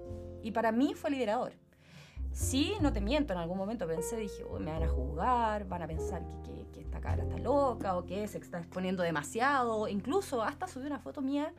y 0.43 0.51
para 0.51 0.71
mí 0.71 0.93
fue 0.93 1.09
liberador. 1.09 1.53
Sí, 2.33 2.75
no 2.81 2.93
te 2.93 3.01
miento, 3.01 3.33
en 3.33 3.39
algún 3.39 3.57
momento 3.57 3.85
pensé, 3.87 4.17
dije, 4.17 4.43
uy, 4.45 4.61
me 4.61 4.71
van 4.71 4.83
a 4.83 4.87
juzgar, 4.87 5.67
van 5.67 5.81
a 5.83 5.87
pensar 5.87 6.23
que, 6.43 6.51
que, 6.51 6.71
que 6.71 6.81
esta 6.81 6.99
cara 6.99 7.23
está 7.23 7.37
loca 7.37 7.97
o 7.97 8.05
que 8.05 8.27
se 8.27 8.37
está 8.37 8.59
exponiendo 8.59 9.03
demasiado. 9.03 9.87
Incluso 9.87 10.41
hasta 10.41 10.67
subí 10.67 10.85
una 10.85 10.99
foto 10.99 11.21
mía 11.21 11.53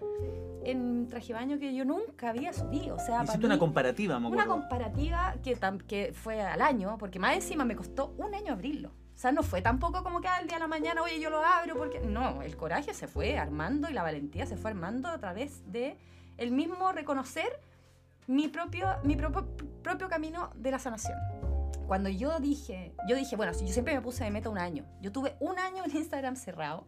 en 0.65 1.09
traje 1.09 1.33
baño 1.33 1.59
que 1.59 1.75
yo 1.75 1.85
nunca 1.85 2.31
había 2.31 2.53
subido. 2.53 2.97
O 2.97 2.99
sea, 2.99 3.23
Hiciste 3.25 3.47
una 3.47 3.59
comparativa, 3.59 4.19
me 4.19 4.29
una 4.29 4.47
comparativa 4.47 5.35
que, 5.43 5.59
que 5.87 6.13
fue 6.13 6.41
al 6.41 6.63
año, 6.63 6.97
porque 6.99 7.19
más 7.19 7.35
encima 7.35 7.65
me 7.65 7.77
costó 7.77 8.15
un 8.19 8.35
año 8.35 8.53
abrirlo. 8.53 8.91
O 9.15 9.19
sea, 9.23 9.31
no 9.31 9.43
fue 9.43 9.63
tampoco 9.63 10.03
como 10.03 10.21
que 10.21 10.29
al 10.29 10.47
día 10.47 10.57
de 10.57 10.61
la 10.61 10.69
mañana, 10.69 11.03
oye, 11.03 11.21
yo 11.21 11.31
lo 11.31 11.45
abro, 11.45 11.77
porque 11.77 12.01
no, 12.01 12.43
el 12.43 12.57
coraje 12.57 12.95
se 12.95 13.07
fue 13.07 13.39
armando 13.39 13.89
y 13.89 13.93
la 13.93 14.03
valentía 14.03 14.47
se 14.47 14.57
fue 14.57 14.71
armando 14.71 15.09
a 15.09 15.19
través 15.19 15.71
de 15.71 15.97
el 16.39 16.51
mismo 16.51 16.91
reconocer 16.93 17.61
mi 18.33 18.49
propio, 18.49 18.87
mi 19.05 19.15
propio, 19.15 20.09
camino 20.09 20.51
de 20.57 20.71
la 20.71 20.79
sanación. 20.79 21.19
Cuando 21.87 22.09
yo 22.09 22.41
dije, 22.41 22.95
yo 23.07 23.15
dije, 23.15 23.37
bueno, 23.37 23.53
yo 23.53 23.69
siempre 23.69 23.95
me 23.95 24.01
puse 24.01 24.25
de 24.25 24.31
meta 24.31 24.49
un 24.49 24.57
año. 24.57 24.87
Yo 25.03 25.13
tuve 25.13 25.37
un 25.39 25.59
año 25.59 25.85
en 25.85 25.95
Instagram 25.95 26.37
cerrado, 26.37 26.87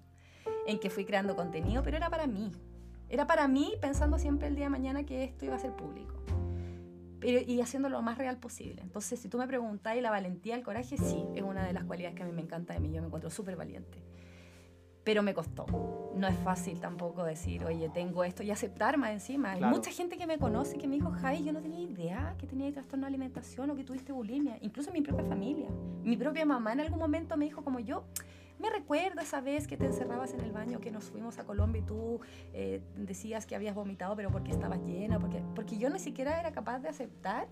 en 0.66 0.80
que 0.80 0.88
fui 0.88 1.04
creando 1.04 1.36
contenido, 1.36 1.82
pero 1.82 1.98
era 1.98 2.08
para 2.08 2.26
mí. 2.26 2.50
Era 3.10 3.26
para 3.26 3.46
mí 3.46 3.74
pensando 3.82 4.18
siempre 4.18 4.48
el 4.48 4.56
día 4.56 4.64
de 4.64 4.70
mañana 4.70 5.04
que 5.04 5.24
esto 5.24 5.44
iba 5.44 5.56
a 5.56 5.58
ser 5.58 5.72
público. 5.72 6.14
Pero, 7.20 7.40
y 7.46 7.60
haciéndolo 7.60 7.98
lo 7.98 8.02
más 8.02 8.16
real 8.16 8.38
posible. 8.38 8.80
Entonces, 8.82 9.20
si 9.20 9.28
tú 9.28 9.36
me 9.36 9.46
preguntas, 9.46 9.96
¿y 9.96 10.00
la 10.00 10.10
valentía, 10.10 10.54
el 10.54 10.62
coraje? 10.62 10.96
Sí, 10.96 11.24
es 11.34 11.42
una 11.42 11.66
de 11.66 11.74
las 11.74 11.84
cualidades 11.84 12.16
que 12.16 12.22
a 12.22 12.26
mí 12.26 12.32
me 12.32 12.42
encanta 12.42 12.72
de 12.72 12.80
mí. 12.80 12.90
Yo 12.90 13.02
me 13.02 13.08
encuentro 13.08 13.28
súper 13.28 13.56
valiente. 13.56 14.02
Pero 15.04 15.23
me 15.23 15.34
costó. 15.34 15.66
No 16.16 16.26
es 16.28 16.37
fácil 16.38 16.80
tampoco 16.80 17.25
decir, 17.25 17.64
oye, 17.64 17.88
tengo 17.90 18.25
esto 18.25 18.42
y 18.42 18.50
aceptar 18.50 18.96
más 18.96 19.11
encima. 19.11 19.52
Hay 19.52 19.58
Claro. 19.58 19.75
mucha 19.76 19.90
gente 19.90 20.16
que 20.16 20.26
me 20.26 20.38
conoce 20.38 20.78
que 20.78 20.87
me 20.87 20.94
dijo, 20.94 21.11
Javi, 21.11 21.44
yo 21.44 21.52
no 21.52 21.61
tenía 21.61 21.80
idea 21.80 22.34
que 22.38 22.46
tenía 22.46 22.73
trastorno 22.73 23.04
de 23.06 23.08
alimentación 23.08 23.68
o 23.70 23.76
que 23.76 23.84
tuviste 23.84 24.12
bulimia. 24.12 24.56
Incluso 24.62 24.92
mi 24.92 25.00
propia 25.02 25.25
familia. 25.26 25.68
Mi 26.02 26.16
propia 26.16 26.46
mamá 26.46 26.73
en 26.73 26.80
algún 26.80 26.99
momento 27.00 27.37
me 27.37 27.44
dijo 27.46 27.62
como 27.62 27.80
yo, 27.80 28.04
me 28.61 28.70
recuerdo 28.70 29.20
esa 29.20 29.40
vez 29.40 29.66
que 29.66 29.76
te 29.76 29.84
encerrabas 29.87 30.32
en 30.32 30.40
el 30.40 30.52
baño, 30.52 30.80
que 30.80 30.92
nos 30.92 31.04
fuimos 31.11 31.38
a 31.38 31.44
Colombia 31.44 31.80
y 31.80 31.84
tú 31.84 32.20
eh, 32.52 32.80
decías 32.96 33.44
que 33.44 33.56
habías 33.56 33.75
vomitado, 33.75 34.14
pero 34.14 34.30
porque 34.30 34.52
estabas 34.52 34.78
llena, 34.87 35.18
porque, 35.18 35.42
porque 35.56 35.76
yo 35.76 35.90
ni 35.90 35.99
siquiera 35.99 36.38
era 36.38 36.52
capaz 36.52 36.78
de 36.78 36.88
aceptar 36.88 37.49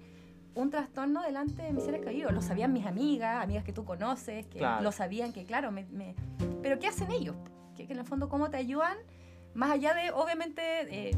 un 0.55 0.71
trastorno 0.71 1.23
delante 1.23 1.63
de 1.63 1.73
mis 1.73 1.85
seres 1.85 2.01
queridos. 2.03 2.33
Lo 2.33 2.43
sabían 2.43 2.73
mis 2.73 2.87
amigas, 2.87 3.43
amigas 3.43 3.65
que 3.65 3.73
tú 3.73 3.85
conoces, 3.85 4.47
que 4.47 4.59
Claro. 4.59 4.83
lo 4.83 4.93
sabían, 4.93 5.33
que 5.33 5.45
claro, 5.45 5.71
me, 5.73 5.85
me- 5.87 6.15
pero 6.63 6.79
¿qué 6.79 6.89
hacen 6.89 7.11
ellos? 7.11 7.35
Que, 7.77 7.87
que 7.87 7.93
en 7.95 7.99
el 8.01 8.05
fondo, 8.05 8.29
¿cómo 8.29 8.51
te 8.51 8.57
ayudan? 8.59 8.97
Más 9.55 9.71
allá 9.71 9.95
de, 9.95 10.11
obviamente, 10.13 10.63
eh, 10.91 11.17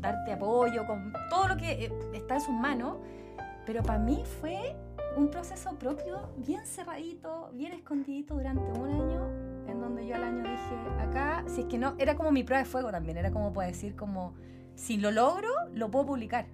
darte 0.00 0.32
apoyo, 0.32 0.86
con 0.86 1.12
todo 1.30 1.48
lo 1.48 1.56
que 1.56 1.84
eh, 1.86 1.92
está 2.12 2.34
en 2.36 2.40
sus 2.40 2.54
manos, 2.54 2.96
pero 3.64 3.82
para 3.82 3.98
mí 3.98 4.22
fue 4.40 4.74
un 5.16 5.28
proceso 5.30 5.74
propio, 5.78 6.30
bien 6.38 6.66
cerradito, 6.66 7.50
bien 7.54 7.72
escondidito 7.72 8.34
durante 8.34 8.62
un 8.80 8.88
año, 8.90 9.26
en 9.68 9.80
donde 9.80 10.06
yo 10.06 10.14
al 10.16 10.24
año 10.24 10.42
dije, 10.42 11.00
acá, 11.00 11.44
si 11.46 11.60
es 11.62 11.66
que 11.66 11.78
no, 11.78 11.94
era 11.98 12.16
como 12.16 12.32
mi 12.32 12.42
prueba 12.42 12.62
de 12.64 12.68
fuego 12.68 12.90
también, 12.90 13.16
era 13.18 13.30
como 13.30 13.52
para 13.52 13.68
decir, 13.68 13.94
como, 13.94 14.34
si 14.74 14.96
lo 14.96 15.10
logro, 15.10 15.48
lo 15.72 15.90
puedo 15.90 16.06
publicar. 16.06 16.46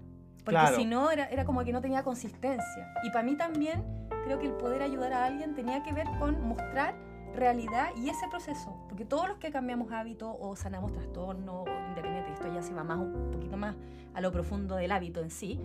Porque 0.49 0.61
Claro. 0.61 0.76
si 0.76 0.87
no, 0.87 1.11
era, 1.11 1.26
era 1.26 1.45
como 1.45 1.62
que 1.62 1.75
no 1.75 1.83
tenía 1.83 2.02
consistencia. 2.02 2.95
Y 3.05 3.11
para 3.11 3.23
mí 3.23 3.37
también, 3.37 3.85
creo 4.25 4.38
que 4.38 4.47
el 4.47 4.55
poder 4.55 4.81
ayudar 4.81 5.12
a 5.12 5.26
alguien 5.26 5.55
tenía 5.55 5.83
que 5.83 5.93
ver 5.93 6.07
con 6.19 6.40
mostrar 6.40 6.95
realidad 7.37 7.90
y 7.99 8.09
ese 8.09 8.26
proceso. 8.31 8.75
Porque 8.88 9.05
todos 9.05 9.28
los 9.28 9.37
que 9.37 9.50
cambiamos 9.50 9.93
hábito 9.93 10.35
o 10.40 10.57
sanamos 10.57 10.95
trastorno, 10.95 11.64
o 11.64 11.88
independiente, 11.90 12.33
esto 12.33 12.50
ya 12.50 12.62
se 12.62 12.73
va 12.73 12.83
más 12.83 12.97
un 12.97 13.31
poquito 13.31 13.59
más 13.59 13.76
a 14.14 14.23
lo 14.23 14.33
profundo 14.33 14.76
del 14.76 14.90
hábito 14.90 15.21
en 15.21 15.31
sí, 15.31 15.61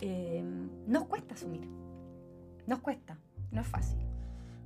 eh, 0.00 0.42
nos 0.86 1.04
cuesta 1.04 1.34
asumir. 1.34 1.68
Nos 2.66 2.78
cuesta, 2.78 3.18
no 3.50 3.60
es 3.60 3.66
fácil. 3.66 3.98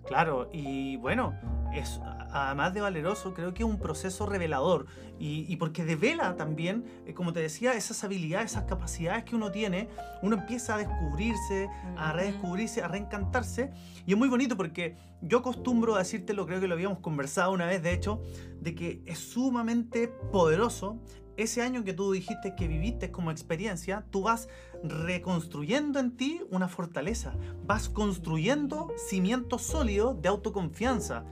Claro, 0.07 0.49
y 0.53 0.97
bueno, 0.97 1.35
es 1.75 2.01
además 2.35 2.75
de 2.75 2.81
valeroso, 2.81 3.33
creo 3.33 3.55
que 3.55 3.63
es 3.63 3.69
un 3.69 3.79
proceso 3.79 4.27
revelador. 4.27 4.87
Y, 5.19 5.47
y 5.49 5.57
porque 5.57 5.85
devela 5.85 6.37
también, 6.37 6.85
eh, 7.07 7.15
como 7.15 7.33
te 7.33 7.41
decía, 7.41 7.75
esas 7.75 8.03
habilidades, 8.03 8.53
esas 8.53 8.65
capacidades 8.65 9.25
que 9.25 9.37
uno 9.37 9.53
tiene, 9.53 9.89
uno 10.23 10.37
empieza 10.37 10.75
a 10.75 10.79
descubrirse, 10.79 11.69
a 11.97 12.13
redescubrirse, 12.13 12.83
a 12.83 12.89
reencantarse. 12.89 13.71
Y 14.05 14.13
es 14.13 14.19
muy 14.19 14.29
bonito 14.29 14.57
porque 14.57 14.97
yo 15.23 15.39
acostumbro 15.39 15.95
a 15.95 15.99
decírtelo, 15.99 16.47
creo 16.47 16.61
que 16.61 16.67
lo 16.67 16.75
habíamos 16.75 16.99
conversado 16.99 17.53
una 17.53 17.67
vez, 17.67 17.83
de 17.83 17.93
hecho, 17.93 18.21
de 18.61 18.75
que 18.75 19.03
es 19.07 19.19
sumamente 19.19 20.09
poderoso 20.09 20.99
ese 21.37 21.63
año 21.63 21.85
que 21.85 21.93
tú 21.93 22.13
dijiste 22.13 22.55
que 22.55 22.69
viviste 22.69 23.11
como 23.11 23.31
experiencia, 23.31 24.05
tú 24.11 24.23
vas 24.23 24.49
reconstruyendo 24.83 25.99
en 25.99 26.17
ti 26.17 26.43
una 26.51 26.69
fortaleza, 26.69 27.35
vas 27.65 27.89
construyendo 27.89 28.93
cimientos 28.97 29.63
sólidos 29.63 30.21
de 30.21 30.29
autoconfianza 30.29 31.25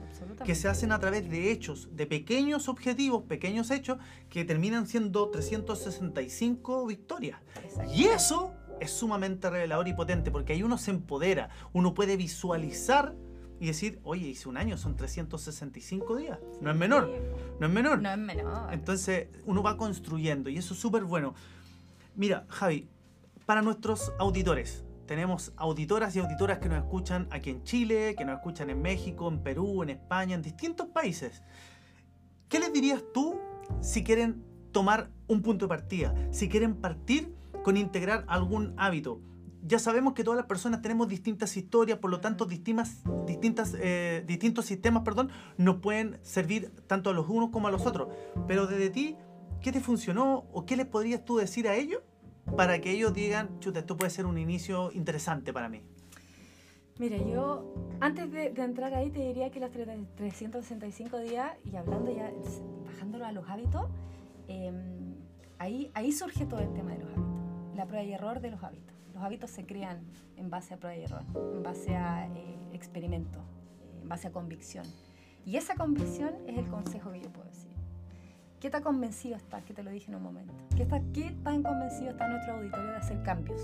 que 0.45 0.55
se 0.55 0.69
hacen 0.69 0.93
a 0.93 0.99
través 0.99 1.29
de 1.31 1.53
hechos, 1.53 1.89
de 1.93 2.07
pequeños 2.07 2.69
objetivos, 2.69 3.25
pequeños 3.25 3.71
hechos 3.71 3.99
que 4.29 4.45
terminan 4.45 4.87
siendo 4.87 5.29
365 5.31 6.87
victorias. 6.87 7.41
Y 7.95 8.05
eso 8.05 8.53
es 8.81 8.91
sumamente 8.91 9.49
revelador 9.49 9.87
y 9.87 9.95
potente 9.95 10.31
porque 10.31 10.55
ahí 10.55 10.63
uno 10.63 10.79
se 10.79 10.91
empodera, 10.91 11.51
uno 11.73 11.95
puede 11.95 12.17
visualizar 12.17 13.15
y 13.63 13.67
decir, 13.67 14.01
oye, 14.03 14.27
hice 14.27 14.49
un 14.49 14.57
año, 14.57 14.77
son 14.77 14.97
365 14.97 16.17
días. 16.17 16.37
No 16.61 16.73
es 16.73 16.77
menor, 16.77 17.09
no 17.61 17.67
es 17.69 17.73
menor. 17.73 18.03
No 18.03 18.11
es 18.11 18.19
menor. 18.19 18.75
Entonces 18.75 19.29
uno 19.47 19.63
va 19.63 19.77
construyendo 19.77 20.51
y 20.51 20.59
eso 20.59 20.75
es 20.75 20.81
súper 20.81 21.05
bueno. 21.05 21.37
Mira, 22.17 22.45
Javi, 22.49 22.89
para 23.47 23.63
nuestros 23.63 24.13
auditores, 24.19 24.83
tenemos 25.07 25.53
auditoras 25.57 26.17
y 26.17 26.19
auditoras 26.19 26.59
que 26.59 26.69
nos 26.69 26.79
escuchan 26.79 27.29
aquí 27.31 27.51
en 27.51 27.63
Chile, 27.63 28.17
que 28.19 28.25
nos 28.25 28.35
escuchan 28.35 28.69
en 28.69 28.83
México, 28.83 29.29
en 29.29 29.39
Perú, 29.45 29.85
en 29.85 29.91
España, 29.91 30.35
en 30.35 30.43
distintos 30.43 30.89
países. 30.89 31.45
¿Qué 32.49 32.59
les 32.59 32.73
dirías 32.73 33.01
tú 33.15 33.39
si 33.81 34.03
quieren 34.03 34.43
tomar 34.73 35.09
un 35.29 35.41
punto 35.41 35.67
de 35.67 35.69
partida? 35.69 36.13
Si 36.33 36.49
quieren 36.49 36.75
partir 36.75 37.33
con 37.63 37.77
integrar 37.77 38.25
algún 38.27 38.75
hábito. 38.77 39.21
Ya 39.65 39.79
sabemos 39.79 40.15
que 40.15 40.25
todas 40.25 40.37
las 40.37 40.47
personas 40.47 40.83
tenemos 40.83 41.07
distintas 41.09 41.57
historias, 41.57 41.99
por 41.99 42.11
lo 42.11 42.21
tanto, 42.21 42.47
distintas, 42.47 43.03
distintas, 43.27 43.77
eh, 43.79 44.25
distintos 44.27 44.65
sistemas 44.67 45.05
perdón, 45.05 45.31
nos 45.57 45.77
pueden 45.77 46.19
servir 46.23 46.73
tanto 46.89 47.11
a 47.11 47.13
los 47.13 47.29
unos 47.29 47.51
como 47.51 47.69
a 47.69 47.71
los 47.71 47.87
otros. 47.87 48.09
Pero 48.49 48.67
desde 48.67 48.91
ti, 48.91 49.17
¿qué 49.61 49.71
te 49.71 49.81
funcionó 49.81 50.45
o 50.53 50.67
qué 50.67 50.77
les 50.77 50.87
podrías 50.87 51.25
tú 51.25 51.37
decir 51.37 51.69
a 51.69 51.77
ellos 51.77 52.03
para 52.57 52.81
que 52.81 52.91
ellos 52.91 53.15
digan, 53.15 53.61
chuta, 53.61 53.79
esto 53.79 53.97
puede 53.97 54.11
ser 54.11 54.27
un 54.27 54.37
inicio 54.37 54.91
interesante 54.93 55.53
para 55.53 55.69
mí? 55.69 55.81
Mira, 56.99 57.17
yo 57.19 57.73
antes 58.01 58.31
de, 58.33 58.51
de 58.51 58.63
entrar 58.65 58.93
ahí 58.95 59.11
te 59.11 59.21
diría 59.21 59.51
que 59.51 59.61
los 59.61 59.71
tre- 59.71 60.07
365 60.17 61.19
días, 61.19 61.53
y 61.65 61.77
hablando 61.77 62.13
ya, 62.13 62.33
bajándolo 62.85 63.27
a 63.27 63.33
los 63.33 63.49
hábitos, 63.49 63.87
eh, 64.49 64.73
ahí, 65.59 65.91
ahí 65.95 66.11
surge 66.13 66.47
todo 66.47 66.61
el 66.61 66.73
tema 66.75 66.91
de 66.93 66.99
los 66.99 67.09
hábitos, 67.09 67.77
la 67.77 67.87
prueba 67.87 68.05
y 68.05 68.13
error 68.13 68.41
de 68.41 68.51
los 68.51 68.63
hábitos. 68.63 68.92
Los 69.15 69.23
hábitos 69.23 69.51
se 69.51 69.67
crean 69.67 70.01
en 70.37 70.49
base 70.49 70.75
a 70.75 70.77
prueba 70.79 70.97
y 70.97 71.05
error, 71.05 71.23
en 71.35 71.63
base 71.63 71.95
a 71.95 72.27
eh, 72.27 72.57
experimento, 72.73 73.41
en 74.01 74.09
base 74.09 74.29
a 74.29 74.33
convicción. 74.33 74.87
Y 75.45 75.57
esa 75.57 75.75
convicción 75.75 76.35
es 76.47 76.57
el 76.57 76.67
consejo 76.69 77.13
que 77.13 77.21
yo 77.21 77.31
puedo 77.31 77.49
decir. 77.49 77.73
¿Qué 78.61 78.71
tan 78.71 78.83
convencido 78.83 79.37
estás? 79.37 79.65
Que 79.65 79.75
te 79.75 79.83
lo 79.83 79.91
dije 79.91 80.11
en 80.11 80.17
un 80.17 80.23
momento. 80.23 80.55
¿Qué, 80.77 80.85
está, 80.85 81.01
¿Qué 81.13 81.35
tan 81.43 81.63
convencido 81.63 82.11
está 82.11 82.29
nuestro 82.29 82.55
auditorio 82.55 82.93
de 82.93 82.97
hacer 82.97 83.23
cambios? 83.23 83.61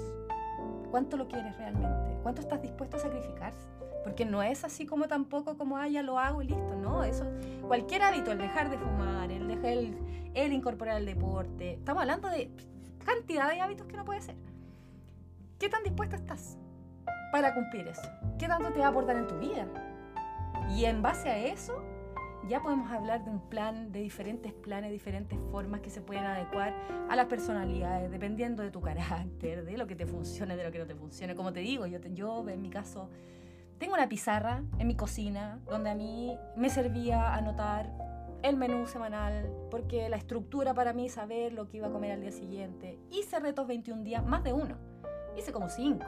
¿Cuánto 0.90 1.17
lo 1.17 1.28
quieres 1.28 1.57
realmente? 1.57 2.19
¿Cuánto 2.23 2.40
estás 2.40 2.61
dispuesto 2.61 2.97
a 2.97 3.00
sacrificar? 3.00 3.55
Porque 4.02 4.25
no 4.25 4.43
es 4.43 4.64
así 4.64 4.87
como 4.87 5.07
tampoco 5.07 5.57
como, 5.57 5.76
ah, 5.76 5.88
ya 5.88 6.02
lo 6.02 6.19
hago 6.19 6.43
y 6.43 6.49
listo, 6.49 6.76
¿no? 6.76 7.05
Eso, 7.05 7.25
cualquier 7.67 8.02
hábito, 8.02 8.33
el 8.33 8.38
dejar 8.38 8.71
de 8.71 8.78
fumar, 8.78 9.31
el 9.31 9.47
dejar 9.47 9.67
el, 9.67 9.97
el 10.35 10.52
incorporar 10.52 10.99
el 10.99 11.07
deporte, 11.07 11.75
estamos 11.75 12.02
hablando 12.02 12.28
de 12.28 12.50
cantidad 13.05 13.50
de 13.50 13.61
hábitos 13.61 13.87
que 13.87 13.97
no 13.97 14.05
puede 14.05 14.21
ser. 14.21 14.37
¿Qué 15.59 15.69
tan 15.69 15.83
dispuesto 15.83 16.17
estás 16.17 16.57
para 17.33 17.55
cumplir 17.55 17.88
eso? 17.88 18.09
¿Qué 18.38 18.47
tanto 18.47 18.73
te 18.73 18.79
va 18.81 18.87
a 18.87 18.88
aportar 18.91 19.17
en 19.17 19.27
tu 19.27 19.38
vida? 19.38 19.67
Y 20.71 20.85
en 20.85 21.03
base 21.03 21.29
a 21.29 21.38
eso, 21.38 21.83
ya 22.49 22.61
podemos 22.62 22.91
hablar 22.93 23.25
de 23.25 23.31
un 23.31 23.41
plan, 23.49 23.91
de 23.91 24.00
diferentes 24.00 24.53
planes, 24.53 24.93
diferentes 24.93 25.38
formas 25.50 25.81
que 25.81 25.91
se 25.91 26.00
pueden 26.00 26.25
adecuar 26.25 26.75
a 27.09 27.17
las 27.17 27.27
personalidades, 27.27 28.11
dependiendo 28.11 28.62
de 28.62 28.71
tu 28.71 28.81
carácter, 28.81 29.65
de 29.65 29.77
lo 29.77 29.87
que 29.87 29.97
te 29.97 30.07
funcione, 30.07 30.57
de 30.57 30.65
lo 30.65 30.71
que 30.71 30.79
no 30.79 30.87
te 30.87 30.95
funcione. 30.95 31.35
Como 31.35 31.53
te 31.53 31.61
digo, 31.61 31.87
yo, 31.87 32.00
te- 32.00 32.12
yo 32.15 32.49
en 32.49 32.62
mi 32.62 32.71
caso 32.71 33.09
tengo 33.79 33.95
una 33.95 34.09
pizarra 34.09 34.62
en 34.79 34.87
mi 34.87 34.95
cocina 34.97 35.61
donde 35.69 35.91
a 35.91 35.95
mí 35.95 36.37
me 36.57 36.69
servía 36.71 37.35
anotar 37.35 37.91
el 38.43 38.57
menú 38.57 38.87
semanal, 38.87 39.50
porque 39.71 40.09
la 40.09 40.17
estructura 40.17 40.73
para 40.73 40.93
mí 40.93 41.09
saber 41.09 41.53
lo 41.53 41.67
que 41.69 41.79
iba 41.79 41.88
a 41.88 41.91
comer 41.91 42.12
al 42.12 42.21
día 42.21 42.31
siguiente. 42.31 42.99
Hice 43.11 43.41
retos 43.41 43.67
21 43.67 44.05
días, 44.05 44.25
más 44.25 44.45
de 44.45 44.53
uno. 44.53 44.77
Hice 45.37 45.52
como 45.52 45.68
5. 45.68 46.04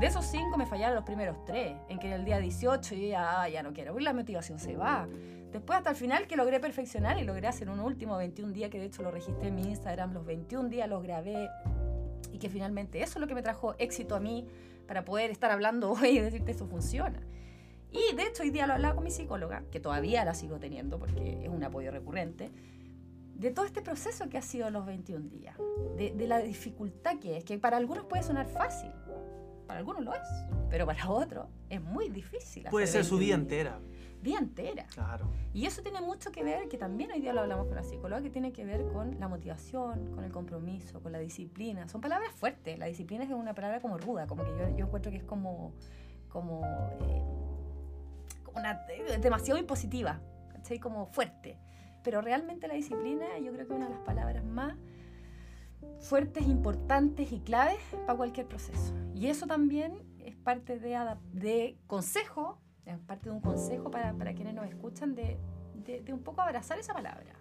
De 0.00 0.06
esos 0.06 0.24
5 0.26 0.56
me 0.56 0.66
fallaron 0.66 0.94
los 0.94 1.04
primeros 1.04 1.44
3, 1.44 1.76
en 1.88 1.98
que 1.98 2.06
en 2.06 2.14
el 2.14 2.24
día 2.24 2.38
18 2.38 2.94
yo 2.94 3.06
ya, 3.08 3.42
"Ah, 3.42 3.48
ya 3.48 3.62
no 3.62 3.72
quiero, 3.72 3.98
y 3.98 4.02
la 4.02 4.12
motivación 4.12 4.58
se 4.58 4.76
va. 4.76 5.06
Después 5.52 5.76
hasta 5.76 5.90
el 5.90 5.96
final 5.96 6.26
que 6.26 6.36
logré 6.36 6.60
perfeccionar 6.60 7.18
y 7.18 7.24
logré 7.24 7.46
hacer 7.46 7.68
un 7.68 7.78
último 7.78 8.16
21 8.16 8.52
días, 8.54 8.70
que 8.70 8.78
de 8.78 8.86
hecho 8.86 9.02
lo 9.02 9.10
registré 9.10 9.48
en 9.48 9.54
mi 9.54 9.62
Instagram, 9.62 10.14
los 10.14 10.24
21 10.24 10.70
días 10.70 10.88
los 10.88 11.02
grabé 11.02 11.50
y 12.32 12.38
que 12.38 12.48
finalmente 12.48 13.02
eso 13.02 13.18
es 13.18 13.20
lo 13.20 13.26
que 13.26 13.34
me 13.34 13.42
trajo 13.42 13.74
éxito 13.78 14.16
a 14.16 14.20
mí, 14.20 14.46
para 14.86 15.04
poder 15.04 15.30
estar 15.30 15.50
hablando 15.50 15.92
hoy 15.92 16.18
y 16.18 16.20
decirte 16.20 16.52
eso 16.52 16.66
funciona. 16.66 17.20
Y 17.90 18.16
de 18.16 18.22
hecho 18.22 18.42
hoy 18.42 18.50
día 18.50 18.66
lo 18.66 18.72
hablaba 18.72 18.94
con 18.94 19.04
mi 19.04 19.10
psicóloga, 19.10 19.62
que 19.70 19.78
todavía 19.78 20.24
la 20.24 20.32
sigo 20.32 20.58
teniendo 20.58 20.98
porque 20.98 21.44
es 21.44 21.50
un 21.50 21.62
apoyo 21.62 21.90
recurrente, 21.90 22.50
de 23.42 23.50
todo 23.50 23.66
este 23.66 23.82
proceso 23.82 24.28
que 24.28 24.38
ha 24.38 24.42
sido 24.42 24.70
los 24.70 24.86
21 24.86 25.28
días, 25.28 25.56
de, 25.96 26.12
de 26.12 26.26
la 26.28 26.38
dificultad 26.38 27.18
que 27.18 27.38
es, 27.38 27.44
que 27.44 27.58
para 27.58 27.76
algunos 27.76 28.04
puede 28.04 28.22
sonar 28.22 28.46
fácil, 28.46 28.92
para 29.66 29.80
algunos 29.80 30.04
lo 30.04 30.14
es, 30.14 30.28
pero 30.70 30.86
para 30.86 31.10
otros 31.10 31.48
es 31.68 31.82
muy 31.82 32.08
difícil. 32.08 32.64
Puede 32.70 32.86
ser 32.86 33.04
su 33.04 33.18
vida 33.18 33.36
21 33.36 33.48
días. 33.48 33.74
entera. 33.74 33.92
Vida 34.22 34.38
entera. 34.38 34.86
Claro. 34.94 35.28
Y 35.52 35.66
eso 35.66 35.82
tiene 35.82 36.00
mucho 36.00 36.30
que 36.30 36.44
ver, 36.44 36.68
que 36.68 36.78
también 36.78 37.10
hoy 37.10 37.20
día 37.20 37.32
lo 37.32 37.40
hablamos 37.40 37.66
con 37.66 37.74
la 37.74 37.82
psicóloga, 37.82 38.22
que 38.22 38.30
tiene 38.30 38.52
que 38.52 38.64
ver 38.64 38.86
con 38.92 39.18
la 39.18 39.26
motivación, 39.26 40.14
con 40.14 40.22
el 40.22 40.30
compromiso, 40.30 41.02
con 41.02 41.10
la 41.10 41.18
disciplina. 41.18 41.88
Son 41.88 42.00
palabras 42.00 42.30
fuertes. 42.32 42.78
La 42.78 42.86
disciplina 42.86 43.24
es 43.24 43.30
una 43.30 43.54
palabra 43.54 43.80
como 43.80 43.98
ruda, 43.98 44.28
como 44.28 44.44
que 44.44 44.50
yo, 44.50 44.76
yo 44.76 44.86
encuentro 44.86 45.10
que 45.10 45.18
es 45.18 45.24
como, 45.24 45.74
como, 46.28 46.64
eh, 47.00 47.22
como 48.44 48.60
una, 48.60 48.86
eh, 48.88 49.18
demasiado 49.20 49.58
impositiva, 49.58 50.20
¿cachai? 50.52 50.78
Como 50.78 51.06
fuerte. 51.06 51.58
Pero 52.02 52.20
realmente 52.20 52.66
la 52.68 52.74
disciplina 52.74 53.24
yo 53.38 53.52
creo 53.52 53.66
que 53.66 53.72
es 53.74 53.76
una 53.78 53.88
de 53.88 53.94
las 53.94 54.04
palabras 54.04 54.44
más 54.44 54.76
fuertes, 56.00 56.46
importantes 56.46 57.32
y 57.32 57.40
claves 57.40 57.78
para 58.06 58.16
cualquier 58.16 58.46
proceso. 58.46 58.94
Y 59.14 59.26
eso 59.28 59.46
también 59.46 60.02
es 60.18 60.36
parte 60.36 60.78
de, 60.78 60.98
de 61.32 61.78
consejo, 61.86 62.60
es 62.84 62.98
parte 63.00 63.28
de 63.30 63.36
un 63.36 63.40
consejo 63.40 63.90
para, 63.90 64.12
para 64.14 64.34
quienes 64.34 64.54
nos 64.54 64.66
escuchan 64.66 65.14
de, 65.14 65.38
de, 65.84 66.02
de 66.02 66.12
un 66.12 66.20
poco 66.22 66.40
abrazar 66.42 66.78
esa 66.78 66.92
palabra 66.92 67.34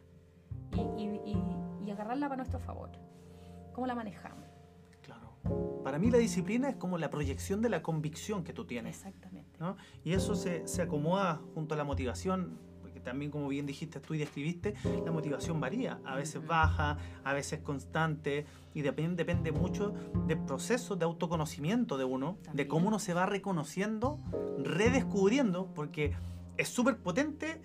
y, 0.97 1.03
y, 1.03 1.21
y- 1.25 1.61
y 1.85 1.89
agarrarla 1.89 2.27
para 2.27 2.37
nuestro 2.37 2.59
favor. 2.59 2.91
¿Cómo 3.73 3.87
la 3.87 3.95
manejamos? 3.95 4.45
Claro. 5.01 5.35
Para 5.83 5.97
mí 5.97 6.11
la 6.11 6.19
disciplina 6.19 6.69
es 6.69 6.75
como 6.75 6.99
la 6.99 7.09
proyección 7.09 7.59
de 7.63 7.69
la 7.69 7.81
convicción 7.81 8.43
que 8.43 8.53
tú 8.53 8.65
tienes. 8.65 8.97
Exactamente. 8.97 9.57
¿no? 9.59 9.77
Y 10.03 10.13
eso 10.13 10.35
se, 10.35 10.67
se 10.67 10.83
acomoda 10.83 11.41
junto 11.55 11.73
a 11.73 11.77
la 11.77 11.83
motivación, 11.83 12.59
también 13.03 13.31
como 13.31 13.47
bien 13.47 13.65
dijiste 13.65 13.99
tú 13.99 14.13
y 14.13 14.17
describiste, 14.17 14.73
la 15.05 15.11
motivación 15.11 15.59
varía, 15.59 15.99
a 16.05 16.15
veces 16.15 16.45
baja, 16.45 16.97
a 17.23 17.33
veces 17.33 17.59
constante, 17.59 18.45
y 18.73 18.81
depende, 18.81 19.23
depende 19.23 19.51
mucho 19.51 19.93
del 20.27 20.39
proceso 20.39 20.95
de 20.95 21.05
autoconocimiento 21.05 21.97
de 21.97 22.05
uno, 22.05 22.37
de 22.39 22.45
También. 22.45 22.67
cómo 22.67 22.87
uno 22.87 22.99
se 22.99 23.13
va 23.13 23.25
reconociendo, 23.25 24.19
redescubriendo, 24.63 25.67
porque 25.73 26.13
es 26.57 26.69
súper 26.69 26.97
potente 26.97 27.61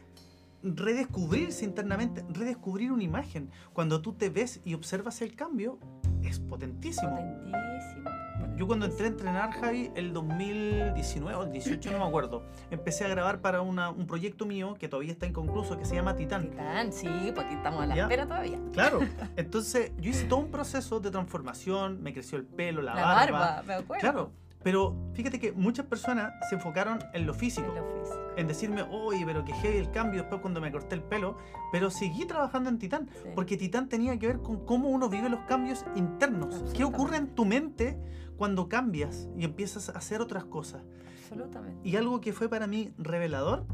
redescubrirse 0.63 1.65
internamente, 1.65 2.25
redescubrir 2.29 2.91
una 2.91 3.05
imagen. 3.05 3.51
Cuando 3.73 4.03
tú 4.03 4.15
te 4.15 4.31
ves 4.31 4.61
y 4.65 4.75
observas 4.75 5.23
el 5.23 5.35
cambio, 5.35 5.79
es 6.23 6.41
potentísimo. 6.41 7.15
Potentísimo. 7.15 8.26
Yo 8.57 8.67
cuando 8.67 8.87
entré 8.87 9.05
a 9.05 9.09
entrenar, 9.09 9.51
Javi, 9.53 9.91
el 9.95 10.15
2019 10.15 11.37
o 11.37 11.43
el 11.45 11.53
18, 11.53 11.91
no 11.93 11.99
me 11.99 12.05
acuerdo, 12.07 12.43
empecé 12.71 13.05
a 13.05 13.09
grabar 13.09 13.41
para 13.43 13.61
una- 13.61 13.91
un 13.91 14.07
proyecto 14.07 14.47
mío 14.47 14.75
que 14.79 14.89
todavía 14.89 15.13
está 15.13 15.27
inconcluso, 15.27 15.77
que 15.79 15.85
se 15.85 15.95
llama 15.95 16.17
Titán. 16.17 16.51
Titán, 16.51 16.91
sí, 16.93 17.07
porque 17.35 17.53
estamos 17.53 17.83
a 17.83 17.87
la 17.87 17.97
¿Ya? 17.97 18.03
espera 18.05 18.25
todavía. 18.27 18.59
Claro, 18.73 19.01
entonces 19.37 19.93
yo 19.99 20.09
hice 20.11 20.25
todo 20.25 20.41
un 20.41 20.51
proceso 20.51 21.01
de 21.01 21.11
transformación, 21.11 22.03
me 22.03 22.15
creció 22.15 22.39
el 22.39 22.45
pelo, 22.45 22.81
la, 22.81 22.95
La 22.95 23.03
barba. 23.05 23.39
barba, 23.39 23.63
me 23.67 23.75
acuerdo. 23.75 24.01
Claro, 24.01 24.31
pero 24.67 24.97
fíjate 25.15 25.39
que 25.39 25.53
muchas 25.53 25.87
personas 25.87 26.33
se 26.49 26.57
enfocaron 26.57 26.99
en 27.13 27.25
lo 27.25 27.35
físico, 27.35 27.69
En 27.69 27.77
lo 27.77 28.01
físico. 28.01 28.21
en 28.37 28.49
decirme, 28.49 28.83
oye, 28.83 29.25
pero 29.25 29.45
que 29.45 29.53
heavy 29.53 29.77
el 29.79 29.93
cambio 29.93 30.23
después 30.23 30.41
cuando 30.41 30.61
me 30.61 30.73
corté 30.73 30.97
el 30.97 31.05
pelo, 31.05 31.37
pero 31.71 31.89
seguí 31.89 32.25
trabajando 32.25 32.69
en 32.69 32.81
Titán, 32.81 33.09
Sí. 33.23 33.29
porque 33.37 33.57
Titán 33.57 33.89
tenía 33.89 34.19
que 34.19 34.27
ver 34.27 34.39
con 34.41 34.67
cómo 34.67 34.89
uno 34.89 35.09
vive 35.09 35.29
los 35.29 35.39
cambios 35.43 35.85
internos. 35.95 36.65
¿Qué 36.75 36.83
ocurre 36.83 37.17
en 37.17 37.29
tu 37.29 37.45
mente 37.45 37.97
cuando 38.37 38.69
cambias 38.69 39.29
y 39.37 39.45
empiezas 39.45 39.89
a 39.89 39.93
hacer 39.93 40.21
otras 40.21 40.45
cosas? 40.47 40.83
Absolutamente. 41.23 41.89
Y 41.89 41.95
algo 41.95 42.21
que 42.21 42.33
fue 42.33 42.49
para 42.49 42.67
mí 42.67 42.93
revelador 42.99 43.65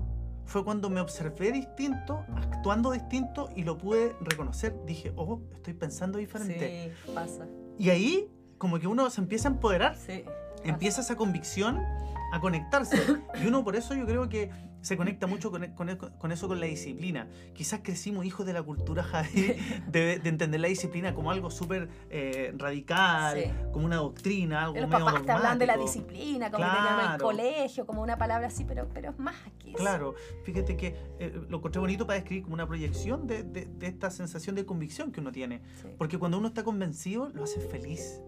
fue 0.45 0.63
cuando 0.63 0.91
me 0.91 1.01
observé 1.01 1.53
distinto, 1.53 2.23
actuando 2.37 2.91
distinto 2.91 3.49
y 3.57 3.63
lo 3.65 3.79
pude 3.79 4.15
reconocer. 4.21 4.77
Dije, 4.85 5.11
oh, 5.17 5.41
estoy 5.55 5.73
pensando 5.73 6.19
diferente. 6.19 6.93
Sí, 7.07 7.13
pasa. 7.15 7.47
Y 7.79 7.89
ahí, 7.89 8.29
como 8.59 8.79
que 8.79 8.87
uno 8.89 9.09
se 9.09 9.23
empieza 9.23 9.49
a 9.49 9.53
empoderar, 9.53 9.97
Sí. 9.97 10.23
Empieza 10.65 11.01
esa 11.01 11.17
convicción 11.17 11.79
a 12.33 12.41
conectarse. 12.41 12.97
Y 13.43 13.47
uno 13.47 13.63
por 13.65 13.77
eso 13.77 13.95
yo 13.95 14.07
creo 14.07 14.29
que 14.29 14.51
se 14.81 14.97
conecta 14.97 15.27
mucho 15.29 15.51
con, 15.53 15.65
con 15.75 15.97
con 16.19 16.33
eso, 16.33 16.49
con 16.49 16.59
la 16.59 16.67
disciplina. 16.67 17.29
Quizás 17.55 17.81
crecimos 17.85 18.25
hijos 18.25 18.45
de 18.47 18.53
la 18.53 18.63
cultura, 18.65 19.05
de, 19.87 20.19
de 20.19 20.29
entender 20.29 20.61
la 20.61 20.67
disciplina 20.69 21.15
como 21.15 21.31
algo 21.31 21.51
súper 21.51 21.89
eh, 22.11 22.53
radical, 22.57 23.39
Sí. 23.39 23.51
como 23.73 23.87
una 23.87 23.97
doctrina, 23.97 24.65
algo 24.65 24.81
Los 24.81 24.89
medio 24.89 25.05
papás 25.05 25.23
te 25.25 25.31
hablan 25.33 25.59
de 25.59 25.67
la 25.67 25.77
disciplina, 25.77 26.51
como 26.51 26.65
que 26.65 26.71
te 26.71 26.77
llaman 26.77 27.01
el 27.01 27.07
Claro. 27.07 27.25
colegio, 27.25 27.87
como 27.87 28.03
una 28.03 28.17
palabra 28.19 28.49
así, 28.49 28.65
pero, 28.65 28.89
pero 28.93 29.11
es 29.11 29.19
más 29.19 29.37
que 29.61 29.69
eso. 29.71 29.79
Claro, 29.79 30.15
fíjate 30.45 30.77
que 30.77 30.97
eh, 31.21 31.41
lo 31.49 31.59
encontré 31.59 31.81
bonito 31.81 32.07
para 32.07 32.19
describir 32.19 32.43
como 32.45 32.55
una 32.55 32.67
proyección 32.67 33.27
de, 33.29 33.43
de- 33.45 33.67
de 33.67 33.87
esta 33.87 34.11
sensación 34.11 34.57
de 34.57 34.65
convicción 34.67 35.13
que 35.13 35.21
uno 35.21 35.31
tiene. 35.33 35.61
Sí. 35.81 35.89
Porque 35.97 36.19
cuando 36.19 36.39
uno 36.39 36.49
está 36.49 36.65
convencido, 36.65 37.29
lo 37.35 37.45
hace 37.45 37.61
feliz. 37.61 38.21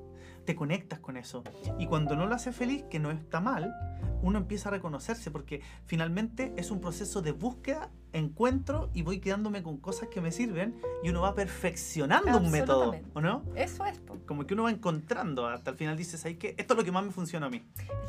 Te 0.45 0.55
conectas 0.55 0.99
con 1.01 1.17
eso. 1.17 1.43
Y 1.79 1.87
cuando 1.87 2.17
no 2.17 2.27
lo 2.27 2.35
hace 2.35 2.53
feliz, 2.53 2.85
que 2.91 2.99
no 2.99 3.11
está 3.11 3.41
mal, 3.41 3.75
uno 4.23 4.39
empieza 4.39 4.69
a 4.69 4.73
reconocerse 4.73 5.31
porque 5.31 5.61
finalmente 5.87 6.53
es 6.57 6.71
un 6.71 6.81
proceso 6.81 7.23
de 7.23 7.33
búsqueda, 7.33 7.91
encuentro 8.13 8.91
y 8.95 9.03
voy 9.03 9.21
quedándome 9.21 9.63
con 9.63 9.79
cosas 9.79 10.09
que 10.09 10.21
me 10.21 10.31
sirven 10.33 10.77
y 11.03 11.09
uno 11.09 11.23
va 11.23 11.35
perfeccionando 11.35 12.39
un 12.39 12.51
método. 12.51 12.95
¿o 13.15 13.21
no? 13.21 13.43
Eso 13.55 13.85
es. 13.87 14.01
Como 14.27 14.47
que 14.47 14.55
uno 14.55 14.65
va 14.65 14.71
encontrando 14.71 15.47
hasta 15.47 15.71
el 15.71 15.77
final 15.77 15.97
dices, 15.97 16.25
ahí 16.25 16.37
que 16.37 16.55
esto 16.59 16.75
es 16.75 16.79
lo 16.79 16.85
que 16.85 16.93
más 16.93 17.05
me 17.05 17.11
funciona 17.11 17.47
a 17.47 17.51
mí. 17.51 17.63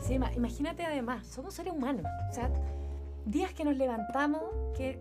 Sí, 0.06 0.14
ima- 0.16 0.34
imagínate 0.36 0.86
además, 0.86 1.26
somos 1.28 1.54
seres 1.54 1.74
humanos. 1.74 2.06
O 2.30 2.34
sea, 2.34 2.52
días 3.26 3.52
que 3.54 3.64
nos 3.64 3.76
levantamos, 3.76 4.42
que 4.78 5.00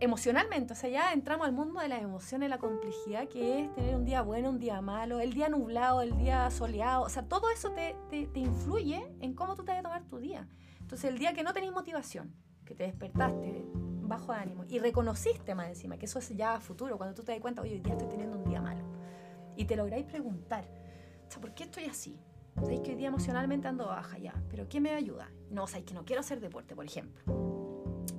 emocionalmente, 0.00 0.72
o 0.72 0.76
sea, 0.76 0.90
ya 0.90 1.12
entramos 1.12 1.46
al 1.46 1.52
mundo 1.52 1.80
de 1.80 1.88
las 1.88 2.02
emociones, 2.02 2.48
la 2.50 2.58
complejidad 2.58 3.28
que 3.28 3.60
es 3.60 3.74
tener 3.74 3.94
un 3.96 4.04
día 4.04 4.22
bueno, 4.22 4.50
un 4.50 4.58
día 4.58 4.80
malo, 4.80 5.20
el 5.20 5.32
día 5.32 5.48
nublado, 5.48 6.02
el 6.02 6.16
día 6.16 6.50
soleado. 6.50 7.02
O 7.02 7.08
sea, 7.08 7.24
todo 7.24 7.50
eso 7.50 7.70
te, 7.72 7.96
te, 8.10 8.38
influye 8.38 9.06
en 9.20 9.34
cómo 9.34 9.54
tú 9.54 9.64
te 9.64 9.72
vas 9.72 9.80
a 9.80 9.82
tomar 9.82 10.04
tu 10.04 10.18
día. 10.18 10.48
Entonces, 10.80 11.10
el 11.10 11.18
día 11.18 11.32
que 11.32 11.42
no 11.42 11.52
tenés 11.52 11.72
motivación, 11.72 12.34
que 12.64 12.74
te 12.74 12.84
despertaste 12.84 13.64
bajo 14.02 14.32
ánimo 14.32 14.64
y 14.68 14.78
reconociste 14.78 15.54
más 15.54 15.68
encima, 15.68 15.96
que 15.96 16.06
eso 16.06 16.18
es 16.18 16.28
ya 16.30 16.60
futuro, 16.60 16.96
cuando 16.96 17.14
tú 17.14 17.22
te 17.22 17.32
das 17.32 17.40
cuenta, 17.40 17.62
oye, 17.62 17.74
hoy 17.74 17.80
día 17.80 17.92
estoy 17.92 18.08
teniendo 18.08 18.38
un 18.38 18.44
día 18.44 18.60
malo. 18.60 18.84
Y 19.56 19.64
te 19.64 19.76
lográis 19.76 20.04
preguntar, 20.04 20.68
o 21.26 21.30
sea, 21.30 21.40
¿por 21.40 21.54
qué 21.54 21.64
estoy 21.64 21.84
así? 21.84 22.18
Sabéis 22.56 22.80
que 22.80 22.90
hoy 22.92 22.96
día 22.96 23.08
emocionalmente 23.08 23.66
ando 23.66 23.86
baja 23.86 24.18
ya, 24.18 24.34
pero 24.48 24.68
¿qué 24.68 24.80
me 24.80 24.90
ayuda? 24.90 25.30
No, 25.50 25.66
sabéis 25.66 25.86
que 25.86 25.94
no 25.94 26.04
quiero 26.04 26.20
hacer 26.20 26.40
deporte, 26.40 26.74
por 26.76 26.84
ejemplo. 26.84 27.53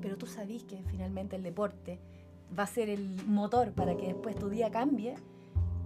Pero 0.06 0.20
tú 0.20 0.28
sabéis 0.28 0.64
que 0.66 0.84
finalmente 0.84 1.36
el 1.36 1.42
deporte 1.42 1.98
va 2.56 2.62
a 2.62 2.68
ser 2.68 2.92
el 2.92 3.26
motor 3.26 3.72
para 3.72 3.98
que 3.98 4.06
después 4.06 4.38
tu 4.38 4.50
día 4.50 4.70
cambie. 4.70 5.16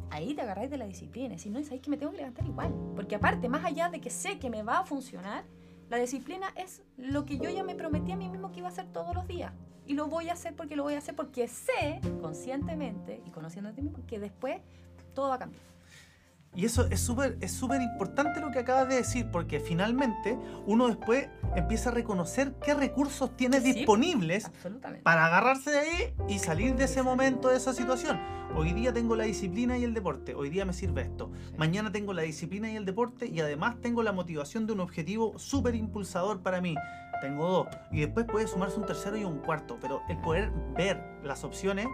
Ahí 0.09 0.33
te 0.33 0.41
agarráis 0.41 0.69
de 0.69 0.77
la 0.77 0.85
disciplina. 0.85 1.37
Si 1.37 1.49
no, 1.49 1.63
sabéis 1.63 1.81
que 1.81 1.89
me 1.89 1.95
tengo 1.95 2.11
que 2.11 2.17
levantar 2.17 2.45
igual. 2.45 2.75
Porque 2.97 3.15
aparte, 3.15 3.47
más 3.47 3.63
allá 3.63 3.87
de 3.87 4.01
que 4.01 4.09
sé 4.09 4.37
que 4.37 4.49
me 4.49 4.61
va 4.61 4.79
a 4.79 4.83
funcionar, 4.83 5.45
la 5.89 5.95
disciplina 5.95 6.47
es 6.57 6.81
lo 6.97 7.23
que 7.23 7.37
yo 7.37 7.49
ya 7.49 7.63
me 7.63 7.75
prometí 7.75 8.11
a 8.11 8.17
mí 8.17 8.27
mismo 8.27 8.51
que 8.51 8.59
iba 8.59 8.67
a 8.67 8.71
hacer 8.71 8.87
todos 8.91 9.15
los 9.15 9.25
días. 9.25 9.53
Y 9.87 9.93
lo 9.93 10.07
voy 10.07 10.27
a 10.27 10.33
hacer 10.33 10.53
porque 10.53 10.75
lo 10.75 10.83
voy 10.83 10.95
a 10.95 10.97
hacer 10.97 11.15
porque 11.15 11.47
sé 11.47 12.01
conscientemente 12.19 13.21
y 13.25 13.31
ti 13.31 13.81
mismo 13.81 14.05
que 14.05 14.19
después 14.19 14.59
todo 15.13 15.29
va 15.29 15.35
a 15.35 15.39
cambiar. 15.39 15.63
Y 16.59 16.65
eso 16.65 16.87
es 16.91 16.99
súper 16.99 17.37
es 17.39 17.53
súper 17.53 17.81
importante 17.81 18.41
lo 18.41 18.51
que 18.51 18.59
acabas 18.59 18.89
de 18.89 18.95
decir, 18.95 19.31
porque 19.31 19.61
finalmente 19.61 20.37
uno 20.65 20.89
después 20.89 21.29
empieza 21.55 21.89
a 21.89 21.93
reconocer 21.93 22.53
qué 22.61 22.73
recursos 22.73 23.37
tiene 23.37 23.61
Sí, 23.61 23.71
disponibles 23.71 24.51
para 25.03 25.27
agarrarse 25.27 25.71
de 25.71 25.79
ahí 25.79 26.13
y 26.27 26.39
salir 26.39 26.75
de 26.75 26.83
ese 26.83 27.01
momento, 27.01 27.47
de 27.47 27.55
esa 27.55 27.73
situación. 27.73 28.19
Hoy 28.57 28.73
día 28.73 28.91
tengo 28.91 29.15
la 29.15 29.23
disciplina 29.23 29.77
y 29.77 29.85
el 29.85 29.93
deporte, 29.93 30.35
hoy 30.35 30.49
día 30.49 30.65
me 30.65 30.73
sirve 30.73 31.03
esto. 31.03 31.31
Sí. 31.47 31.55
Mañana 31.55 31.93
tengo 31.93 32.11
la 32.11 32.23
disciplina 32.23 32.69
y 32.69 32.75
el 32.75 32.83
deporte 32.83 33.27
y 33.27 33.39
además 33.39 33.77
tengo 33.79 34.03
la 34.03 34.11
motivación 34.11 34.67
de 34.67 34.73
un 34.73 34.81
objetivo 34.81 35.39
súper 35.39 35.75
impulsador 35.75 36.41
para 36.41 36.59
mí. 36.59 36.75
Tengo 37.21 37.47
dos. 37.47 37.67
Y 37.89 38.01
después 38.01 38.25
puede 38.25 38.47
sumarse 38.47 38.77
un 38.77 38.85
tercero 38.85 39.15
y 39.15 39.23
un 39.23 39.37
cuarto, 39.37 39.77
pero 39.79 40.01
el 40.09 40.17
poder 40.17 40.51
ver 40.75 41.01
las 41.23 41.45
opciones 41.45 41.87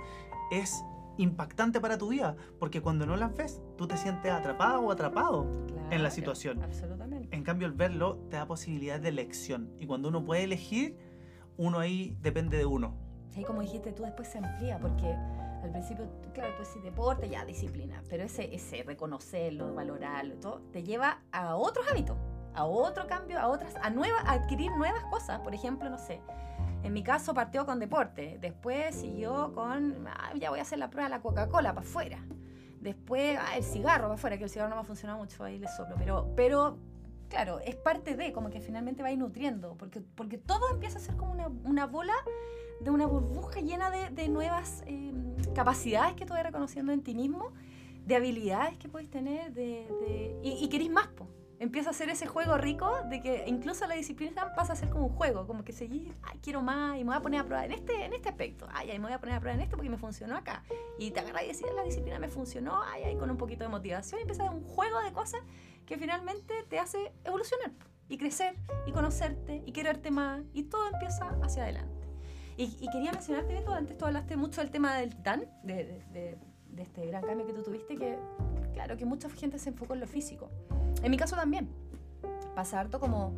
es 0.51 0.83
impactante 1.17 1.79
para 1.79 1.97
tu 1.97 2.09
vida, 2.09 2.35
porque 2.59 2.81
cuando 2.81 3.05
no 3.05 3.15
las 3.15 3.35
ves, 3.35 3.61
tú 3.77 3.87
te 3.87 3.97
sientes 3.97 4.31
atrapado 4.31 4.81
o 4.81 4.91
atrapado 4.91 5.45
en 5.89 6.03
la 6.03 6.09
situación. 6.09 6.61
Absolutamente. 6.63 7.35
En 7.35 7.43
cambio, 7.43 7.67
el 7.67 7.73
verlo 7.73 8.17
te 8.29 8.37
da 8.37 8.45
posibilidad 8.45 8.99
de 8.99 9.09
elección. 9.09 9.71
Y 9.79 9.87
cuando 9.87 10.09
uno 10.09 10.23
puede 10.23 10.43
elegir, 10.43 10.97
uno 11.57 11.79
ahí 11.79 12.17
depende 12.21 12.57
de 12.57 12.65
uno. 12.65 12.95
Ahí 13.35 13.43
como 13.43 13.61
dijiste 13.61 13.91
tú, 13.91 14.03
después 14.03 14.27
se 14.27 14.37
amplía, 14.37 14.79
porque 14.79 15.07
al 15.63 15.71
principio, 15.71 16.07
claro, 16.33 16.53
tú 16.55 16.63
decís 16.63 16.83
deporte, 16.83 17.27
ya 17.27 17.43
disciplina, 17.43 18.01
pero 18.09 18.23
ese, 18.23 18.53
ese 18.53 18.83
reconocerlo, 18.83 19.73
valorarlo, 19.73 20.35
y 20.35 20.37
todo, 20.37 20.61
te 20.71 20.83
lleva 20.83 21.21
a 21.31 21.55
otros 21.55 21.85
hábitos, 21.91 22.17
a 22.53 22.65
otro 22.65 23.07
cambio, 23.07 23.39
a 23.39 23.47
otras, 23.47 23.75
a 23.81 23.89
nuevas, 23.89 24.23
a 24.25 24.33
adquirir 24.33 24.71
nuevas 24.77 25.03
cosas. 25.05 25.39
Por 25.39 25.53
ejemplo, 25.53 25.89
no 25.89 25.97
sé, 25.97 26.21
en 26.85 26.93
mi 26.93 27.01
caso 27.01 27.33
partió 27.33 27.65
con 27.65 27.79
deporte, 27.79 28.37
después 28.39 28.95
siguió 28.95 29.53
con, 29.55 30.05
ah, 30.07 30.31
ya 30.35 30.51
voy 30.51 30.59
a 30.59 30.61
hacer 30.61 30.77
la 30.77 30.91
prueba 30.91 31.09
de 31.09 31.15
la 31.15 31.19
Coca-Cola 31.19 31.73
para 31.73 31.85
afuera. 31.85 32.23
Después, 32.79 33.39
ah, 33.41 33.57
el 33.57 33.63
cigarro 33.63 34.03
para 34.03 34.13
afuera, 34.13 34.37
que 34.37 34.43
el 34.43 34.51
cigarro 34.51 34.69
no 34.69 34.75
me 34.75 34.81
ha 34.81 34.85
funcionado 34.85 35.17
mucho, 35.17 35.43
ahí 35.43 35.57
le 35.57 35.67
soplo, 35.67 35.95
pero, 35.97 36.31
pero 36.35 36.77
claro, 37.27 37.59
es 37.61 37.75
parte 37.75 38.15
de, 38.15 38.31
como 38.31 38.51
que 38.51 38.61
finalmente 38.61 39.01
va 39.01 39.09
a 39.09 39.11
ir 39.11 39.17
nutriendo, 39.17 39.75
porque, 39.79 39.99
porque 39.99 40.37
todo 40.37 40.69
empieza 40.71 40.99
a 40.99 41.01
ser 41.01 41.15
como 41.15 41.31
una, 41.31 41.47
una 41.47 41.87
bola 41.87 42.13
de 42.81 42.91
una 42.91 43.07
burbuja 43.07 43.61
llena 43.61 43.89
de, 43.89 44.11
de 44.11 44.29
nuevas 44.29 44.83
eh, 44.85 45.11
capacidades 45.55 46.13
que 46.13 46.27
tú 46.27 46.33
vas 46.33 46.43
reconociendo 46.43 46.91
en 46.91 47.01
ti 47.01 47.15
mismo, 47.15 47.51
de 48.05 48.15
habilidades 48.15 48.77
que 48.77 48.89
puedes 48.89 49.09
tener, 49.09 49.53
de, 49.53 49.87
de 50.01 50.39
y, 50.43 50.63
y 50.63 50.69
querés 50.69 50.91
más, 50.91 51.07
po. 51.07 51.27
Empieza 51.57 51.91
a 51.91 51.93
ser 51.93 52.09
ese 52.09 52.27
juego 52.27 52.57
rico 52.57 52.91
de 53.09 53.21
que 53.21 53.45
incluso 53.47 53.87
la 53.87 53.95
disciplina 53.95 54.53
pasa 54.55 54.73
a 54.73 54.75
ser 54.75 54.89
como 54.89 55.05
un 55.05 55.13
juego, 55.13 55.47
como 55.47 55.63
que 55.63 55.71
seguís, 55.71 56.11
ay, 56.23 56.39
quiero 56.41 56.61
más 56.61 56.97
y 56.97 56.99
me 56.99 57.11
voy 57.11 57.15
a 57.15 57.21
poner 57.21 57.39
a 57.39 57.45
prueba 57.45 57.65
en 57.65 57.71
este, 57.71 58.03
en 58.03 58.13
este 58.13 58.29
aspecto, 58.29 58.67
ay, 58.73 58.91
ay, 58.91 58.99
me 58.99 59.05
voy 59.05 59.13
a 59.13 59.19
poner 59.19 59.35
a 59.35 59.39
prueba 59.39 59.55
en 59.55 59.61
este 59.61 59.75
porque 59.75 59.89
me 59.89 59.97
funcionó 59.97 60.35
acá. 60.35 60.63
Y 60.99 61.11
te 61.11 61.21
agarras 61.21 61.43
y 61.43 61.47
decís, 61.47 61.65
la 61.75 61.83
disciplina 61.83 62.19
me 62.19 62.27
funcionó, 62.27 62.81
ay, 62.83 63.03
ay, 63.03 63.15
con 63.15 63.29
un 63.29 63.37
poquito 63.37 63.63
de 63.63 63.69
motivación 63.69 64.19
y 64.19 64.21
empieza 64.23 64.47
a 64.47 64.51
un 64.51 64.63
juego 64.63 64.99
de 65.01 65.13
cosas 65.13 65.41
que 65.85 65.97
finalmente 65.97 66.53
te 66.67 66.79
hace 66.79 67.13
evolucionar 67.23 67.71
y 68.09 68.17
crecer 68.17 68.55
y 68.85 68.91
conocerte 68.91 69.63
y 69.65 69.71
quererte 69.71 70.11
más 70.11 70.41
y 70.53 70.63
todo 70.63 70.87
empieza 70.91 71.37
hacia 71.41 71.63
adelante. 71.63 72.05
Y, 72.57 72.75
y 72.79 72.89
quería 72.89 73.11
mencionarte, 73.11 73.53
Beto, 73.53 73.73
antes 73.73 73.97
tú 73.97 74.05
hablaste 74.05 74.35
mucho 74.35 74.61
del 74.61 74.71
tema 74.71 74.95
del 74.95 75.09
titán, 75.15 75.49
de, 75.63 75.75
de, 75.75 76.03
de, 76.11 76.37
de 76.67 76.81
este 76.83 77.05
gran 77.07 77.23
cambio 77.23 77.45
que 77.47 77.53
tú 77.53 77.63
tuviste, 77.63 77.95
que 77.95 78.17
claro, 78.73 78.97
que 78.97 79.05
mucha 79.05 79.29
gente 79.29 79.57
se 79.57 79.69
enfocó 79.69 79.93
en 79.93 80.01
lo 80.01 80.07
físico. 80.07 80.49
En 81.03 81.11
mi 81.11 81.17
caso 81.17 81.35
también. 81.35 81.69
Pasa 82.55 82.79
harto 82.79 82.99
como, 82.99 83.33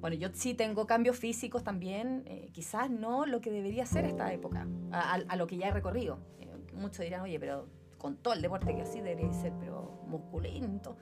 bueno, 0.00 0.16
yo 0.16 0.28
sí 0.32 0.54
tengo 0.54 0.86
cambios 0.86 1.16
físicos 1.16 1.62
también, 1.62 2.22
eh, 2.26 2.48
quizás 2.52 2.90
no 2.90 3.26
lo 3.26 3.40
que 3.40 3.50
debería 3.50 3.84
ser 3.84 4.04
esta 4.04 4.32
época, 4.32 4.66
a, 4.90 5.14
a, 5.14 5.20
a 5.28 5.36
lo 5.36 5.46
que 5.46 5.58
ya 5.58 5.68
he 5.68 5.70
recorrido. 5.72 6.18
Eh, 6.40 6.48
muchos 6.74 7.00
dirán, 7.00 7.20
oye, 7.20 7.38
pero 7.38 7.68
con 7.98 8.16
todo 8.16 8.34
el 8.34 8.42
deporte 8.42 8.74
que 8.74 8.82
así 8.82 9.00
debería 9.00 9.32
ser, 9.32 9.52
pero 9.60 10.00
musculento. 10.06 10.96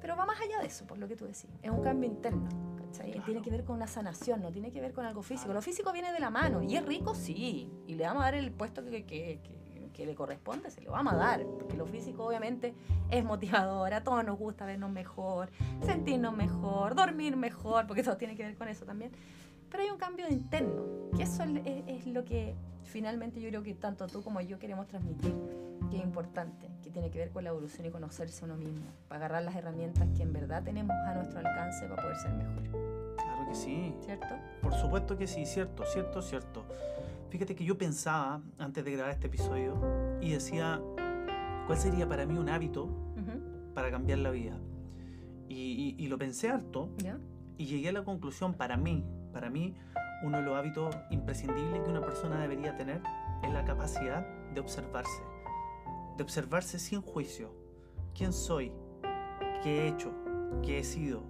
Pero 0.00 0.16
va 0.16 0.24
más 0.24 0.40
allá 0.40 0.60
de 0.60 0.66
eso, 0.66 0.86
por 0.86 0.98
lo 0.98 1.06
que 1.06 1.16
tú 1.16 1.26
decís. 1.26 1.46
Es 1.62 1.70
un 1.70 1.82
cambio 1.82 2.08
interno. 2.08 2.48
¿cachai? 2.78 3.10
Claro. 3.10 3.26
Tiene 3.26 3.42
que 3.42 3.50
ver 3.50 3.64
con 3.64 3.76
una 3.76 3.86
sanación, 3.86 4.40
no 4.40 4.50
tiene 4.50 4.72
que 4.72 4.80
ver 4.80 4.92
con 4.92 5.04
algo 5.04 5.22
físico. 5.22 5.52
Lo 5.52 5.60
físico 5.60 5.92
viene 5.92 6.12
de 6.12 6.20
la 6.20 6.30
mano 6.30 6.62
y 6.62 6.76
es 6.76 6.84
rico, 6.86 7.14
sí. 7.14 7.70
Y 7.86 7.94
le 7.94 8.04
vamos 8.04 8.22
a 8.22 8.26
dar 8.26 8.34
el 8.34 8.50
puesto 8.52 8.82
que, 8.82 9.04
que, 9.04 9.40
que, 9.42 9.59
que 10.00 10.06
le 10.06 10.14
corresponde, 10.14 10.70
se 10.70 10.80
lo 10.80 10.92
vamos 10.92 11.12
a 11.12 11.16
dar. 11.16 11.42
Porque 11.44 11.76
lo 11.76 11.84
físico, 11.84 12.24
obviamente, 12.26 12.72
es 13.10 13.22
motivador. 13.22 13.92
A 13.92 14.02
todos 14.02 14.24
nos 14.24 14.38
gusta 14.38 14.64
vernos 14.64 14.90
mejor, 14.90 15.50
sentirnos 15.84 16.34
mejor, 16.34 16.94
dormir 16.94 17.36
mejor, 17.36 17.86
porque 17.86 18.02
todo 18.02 18.16
tiene 18.16 18.34
que 18.34 18.42
ver 18.44 18.56
con 18.56 18.68
eso 18.68 18.86
también. 18.86 19.12
Pero 19.70 19.82
hay 19.82 19.90
un 19.90 19.98
cambio 19.98 20.26
interno, 20.28 20.84
que 21.14 21.22
eso 21.24 21.42
es, 21.42 21.50
es- 21.66 21.84
es 21.86 22.06
lo 22.06 22.24
que 22.24 22.54
finalmente 22.84 23.40
yo 23.42 23.50
creo 23.50 23.62
que 23.62 23.74
tanto 23.74 24.06
tú 24.06 24.22
como 24.22 24.40
yo 24.40 24.58
queremos 24.58 24.86
transmitir, 24.88 25.34
que 25.90 25.98
es 25.98 26.02
importante, 26.02 26.66
que 26.82 26.90
tiene 26.90 27.10
que 27.10 27.18
ver 27.18 27.30
con 27.30 27.44
la 27.44 27.50
evolución 27.50 27.86
y 27.86 27.90
conocerse 27.90 28.42
uno 28.46 28.56
mismo, 28.56 28.86
para 29.06 29.26
agarrar 29.26 29.42
las 29.42 29.54
herramientas 29.54 30.08
que 30.16 30.22
en 30.22 30.32
verdad 30.32 30.62
tenemos 30.64 30.96
a 31.06 31.12
nuestro 31.14 31.38
alcance 31.40 31.86
para 31.88 32.02
poder 32.02 32.16
ser 32.16 32.32
mejor, 32.32 32.62
Claro 33.16 33.46
que 33.48 33.54
sí. 33.54 33.94
¿cierto? 34.00 34.34
Por 34.62 34.72
supuesto 34.72 35.16
que 35.18 35.26
sí, 35.26 35.44
cierto, 35.44 35.84
cierto, 35.84 36.22
cierto. 36.22 36.64
Fíjate 37.30 37.54
que 37.54 37.64
yo 37.64 37.78
pensaba 37.78 38.42
antes 38.58 38.84
de 38.84 38.92
grabar 38.92 39.12
este 39.12 39.28
episodio 39.28 39.80
y 40.20 40.32
decía, 40.32 40.80
¿cuál 41.66 41.78
sería 41.78 42.08
para 42.08 42.26
mí 42.26 42.36
un 42.38 42.48
hábito 42.48 42.88
para 43.74 43.90
cambiar 43.90 44.18
la 44.18 44.30
vida? 44.30 44.58
Y, 45.48 45.94
y- 45.98 46.04
y 46.04 46.08
lo 46.08 46.18
pensé 46.18 46.48
harto 46.50 46.90
¿Ya? 46.98 47.18
y 47.56 47.66
llegué 47.66 47.88
a 47.90 47.92
la 47.92 48.04
conclusión, 48.04 48.54
para 48.54 48.76
mí, 48.76 49.04
para 49.32 49.48
mí, 49.50 49.74
uno 50.24 50.38
de 50.38 50.42
los 50.44 50.56
hábitos 50.56 50.94
imprescindibles 51.10 51.80
que 51.82 51.90
una 51.90 52.00
persona 52.00 52.40
debería 52.40 52.76
tener 52.76 53.00
es 53.42 53.52
la 53.52 53.64
capacidad 53.64 54.26
de 54.52 54.60
observarse. 54.60 55.22
De 56.16 56.22
observarse 56.22 56.78
sin 56.78 57.00
juicio. 57.00 57.54
¿Quién 58.14 58.32
soy? 58.32 58.72
¿Qué 59.62 59.82
he 59.84 59.88
hecho? 59.88 60.12
¿Qué 60.62 60.80
he 60.80 60.84
sido? 60.84 61.22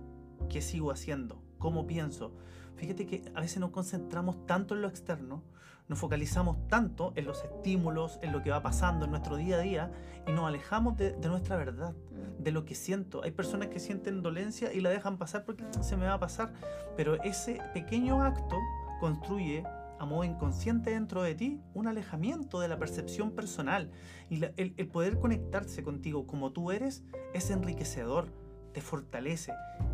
¿Qué 0.49 0.61
sigo 0.63 0.91
haciendo? 0.91 1.43
¿Cómo 1.59 1.87
pienso? 1.87 2.33
Fíjate 2.77 3.07
que 3.07 3.23
a 3.35 3.41
veces 3.41 3.59
nos 3.59 3.71
concentramos 3.71 4.47
tanto 4.47 4.75
en 4.75 4.83
lo 4.83 4.89
externo, 4.89 5.43
nos 5.89 5.99
focalizamos 5.99 6.69
tanto 6.69 7.13
en 7.17 7.27
los 7.27 7.43
estímulos, 7.45 8.19
en 8.23 8.33
lo 8.33 8.43
que 8.43 8.51
va 8.51 8.63
pasando 8.63 9.05
en 9.07 9.11
nuestro 9.11 9.37
día 9.37 9.57
a 9.57 9.61
día 9.61 9.93
y 10.27 10.33
nos 10.33 10.47
alejamos 10.47 10.97
de, 10.97 11.13
de 11.13 11.29
nuestra 11.29 11.57
verdad 11.57 11.95
Mm, 12.11 12.43
de 12.43 12.53
lo 12.53 12.65
que 12.65 12.75
siento. 12.75 13.23
Hay 13.23 13.31
personas 13.33 13.69
que 13.69 13.79
sienten 13.81 14.23
dolencia 14.23 14.73
y 14.73 14.81
la 14.81 14.91
dejan 14.91 15.17
pasar 15.19 15.45
porque 15.45 15.65
se 15.81 15.97
me 15.97 16.07
va 16.07 16.15
a 16.15 16.21
pasar, 16.21 16.53
pero 16.97 17.23
ese 17.23 17.61
pequeño 17.75 18.23
acto 18.23 18.57
construye 19.01 19.63
a 19.99 20.05
modo 20.07 20.25
inconsciente 20.25 20.91
dentro 20.91 21.23
de 21.23 21.35
ti 21.35 21.61
un 21.75 21.87
alejamiento 21.87 22.59
de 22.61 22.69
la 22.69 22.79
percepción 22.79 23.33
personal 23.33 23.91
y 24.31 24.37
la- 24.37 24.53
el, 24.57 24.75
el 24.77 24.89
poder 24.89 25.19
conectarse 25.19 25.83
contigo 25.83 26.27
como 26.27 26.53
tú 26.53 26.71
eres 26.73 27.03
es 27.35 27.51
enriquecedor, 27.51 28.33
te 28.73 28.81
fortalece. 28.81 29.53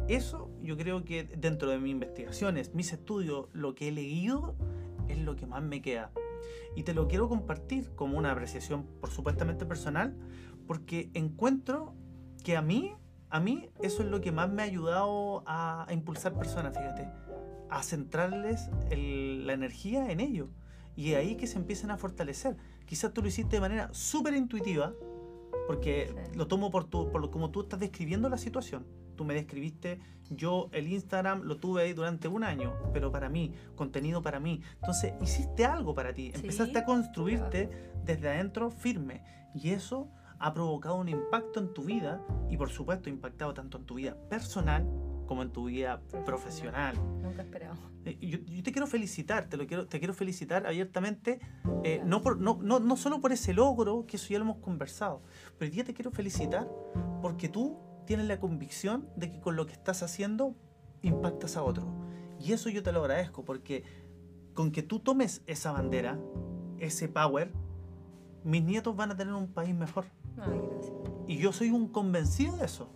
Eso 0.09 0.51
yo 0.62 0.77
creo 0.77 1.05
que 1.05 1.25
dentro 1.25 1.71
de 1.71 1.79
mis 1.79 1.90
investigaciones, 1.92 2.75
mis 2.75 2.92
estudios, 2.92 3.49
lo 3.53 3.75
que 3.75 3.88
he 3.88 3.92
leído 3.92 4.55
es 5.09 5.19
lo 5.19 5.35
que 5.37 5.47
más 5.47 5.62
me 5.62 5.83
queda. 5.83 6.12
Y 6.77 6.85
te 6.85 6.95
lo 6.95 7.09
quiero 7.09 7.29
compartir 7.29 7.90
como 7.97 8.16
una 8.19 8.31
apreciación 8.33 8.85
por 9.01 9.11
supuestamente 9.11 9.66
personal, 9.66 10.16
porque 10.66 11.11
encuentro 11.14 11.95
que 12.45 12.57
a 12.57 12.62
mí, 12.62 12.95
a 13.31 13.40
mí 13.40 13.69
eso 13.83 14.03
es 14.03 14.09
lo 14.09 14.21
que 14.21 14.31
más 14.31 14.51
me 14.51 14.62
ha 14.62 14.64
ayudado 14.66 15.42
a, 15.47 15.87
a 15.88 15.92
impulsar 15.92 16.35
personas, 16.38 16.77
fíjate, 16.77 17.09
a 17.69 17.83
centrarles 17.83 18.71
el- 18.90 19.47
la 19.47 19.55
energía 19.55 20.11
en 20.12 20.21
ello. 20.21 20.49
Y 20.95 21.14
ahí 21.14 21.35
que 21.37 21.47
se 21.49 21.59
empiezan 21.59 21.90
a 21.90 21.97
fortalecer. 21.99 22.57
Quizás 22.87 23.12
tú 23.12 23.23
lo 23.23 23.29
hiciste 23.29 23.57
de 23.57 23.61
manera 23.61 23.92
súper 23.92 24.35
intuitiva, 24.35 24.95
porque 25.66 26.14
Sí. 26.31 26.37
lo 26.38 26.47
tomo 26.47 26.71
por, 26.71 26.85
tu, 26.85 27.11
por 27.11 27.21
lo, 27.21 27.31
como 27.31 27.51
tú 27.51 27.62
estás 27.62 27.81
describiendo 27.81 28.29
la 28.29 28.38
situación. 28.38 28.87
Tú 29.17 29.25
me 29.25 29.35
describiste, 29.35 29.99
yo 30.31 30.69
el 30.73 30.89
Instagram 30.93 31.43
lo 31.43 31.57
tuve 31.57 31.83
ahí 31.83 31.93
durante 31.93 32.29
un 32.29 32.45
año, 32.45 32.75
pero 32.93 33.11
para 33.11 33.29
mí, 33.29 33.53
contenido 33.75 34.23
para 34.23 34.41
mí. 34.41 34.61
Entonces, 34.81 35.15
hiciste 35.23 35.65
algo 35.65 35.95
para 35.95 36.13
ti, 36.13 36.31
Sí, 36.33 36.41
empezaste 36.41 36.79
a 36.79 36.85
construirte 36.85 37.71
desde 38.05 38.29
adentro 38.29 38.71
firme. 38.71 39.23
Y 39.55 39.71
eso 39.71 40.09
ha 40.39 40.53
provocado 40.53 40.97
un 40.97 41.09
impacto 41.09 41.61
en 41.61 41.73
tu 41.73 41.85
vida 41.85 42.21
y 42.51 42.57
por 42.57 42.71
supuesto 42.71 43.09
impactado 43.09 43.55
tanto 43.55 43.79
en 43.79 43.85
tu 43.85 43.95
vida 43.95 44.17
personal 44.29 44.87
como 45.27 45.43
en 45.43 45.51
tu 45.51 45.65
vida 45.65 46.01
profesional. 46.25 46.95
Nunca 47.23 47.43
esperaba. 47.43 47.77
Eh, 48.05 48.17
Yo, 48.21 48.39
yo 48.39 48.63
te 48.63 48.71
quiero 48.71 48.87
felicitar, 48.87 49.49
te, 49.49 49.57
lo 49.57 49.67
quiero, 49.67 49.87
te 49.87 49.99
quiero 49.99 50.15
felicitar 50.15 50.67
abiertamente, 50.67 51.41
eh, 51.83 52.01
no, 52.05 52.23
por, 52.23 52.39
no, 52.39 52.59
no, 52.63 52.79
no 52.79 52.97
solo 52.97 53.21
por 53.21 53.33
ese 53.33 53.53
logro, 53.53 54.07
que 54.07 54.17
eso 54.17 54.29
ya 54.29 54.39
lo 54.39 54.45
hemos 54.45 54.59
conversado, 54.59 55.23
pero 55.59 55.69
hoy 55.69 55.75
día 55.75 55.85
te 55.85 55.95
quiero 55.95 56.13
felicitar 56.13 56.69
porque 57.21 57.49
tú 57.49 57.77
tienes 58.07 58.27
la 58.27 58.40
convicción 58.40 59.09
de 59.16 59.31
que 59.31 59.40
con 59.40 59.57
lo 59.57 59.66
que 59.66 59.73
estás 59.73 60.03
haciendo 60.03 60.55
impactas 61.03 61.57
a 61.57 61.62
otro. 61.62 61.85
Y 62.40 62.53
eso 62.53 62.69
yo 62.71 62.83
te 62.83 62.92
lo 62.92 63.01
agradezco 63.01 63.45
porque 63.45 63.85
con 64.55 64.71
que 64.73 64.83
tú 64.83 65.01
tomes 65.01 65.42
esa 65.47 65.73
bandera, 65.73 66.19
ese 66.79 67.09
power, 67.09 67.53
mis 68.45 68.62
nietos 68.62 68.97
van 68.97 69.11
a 69.11 69.16
tener 69.16 69.35
un 69.35 69.49
país 69.49 69.75
mejor. 69.75 70.05
Ay, 70.38 70.61
gracias. 70.71 70.92
Y 71.27 71.38
yo 71.38 71.53
soy 71.53 71.71
un 71.71 71.88
convencido 71.88 72.57
de 72.57 72.64
eso. 72.66 72.88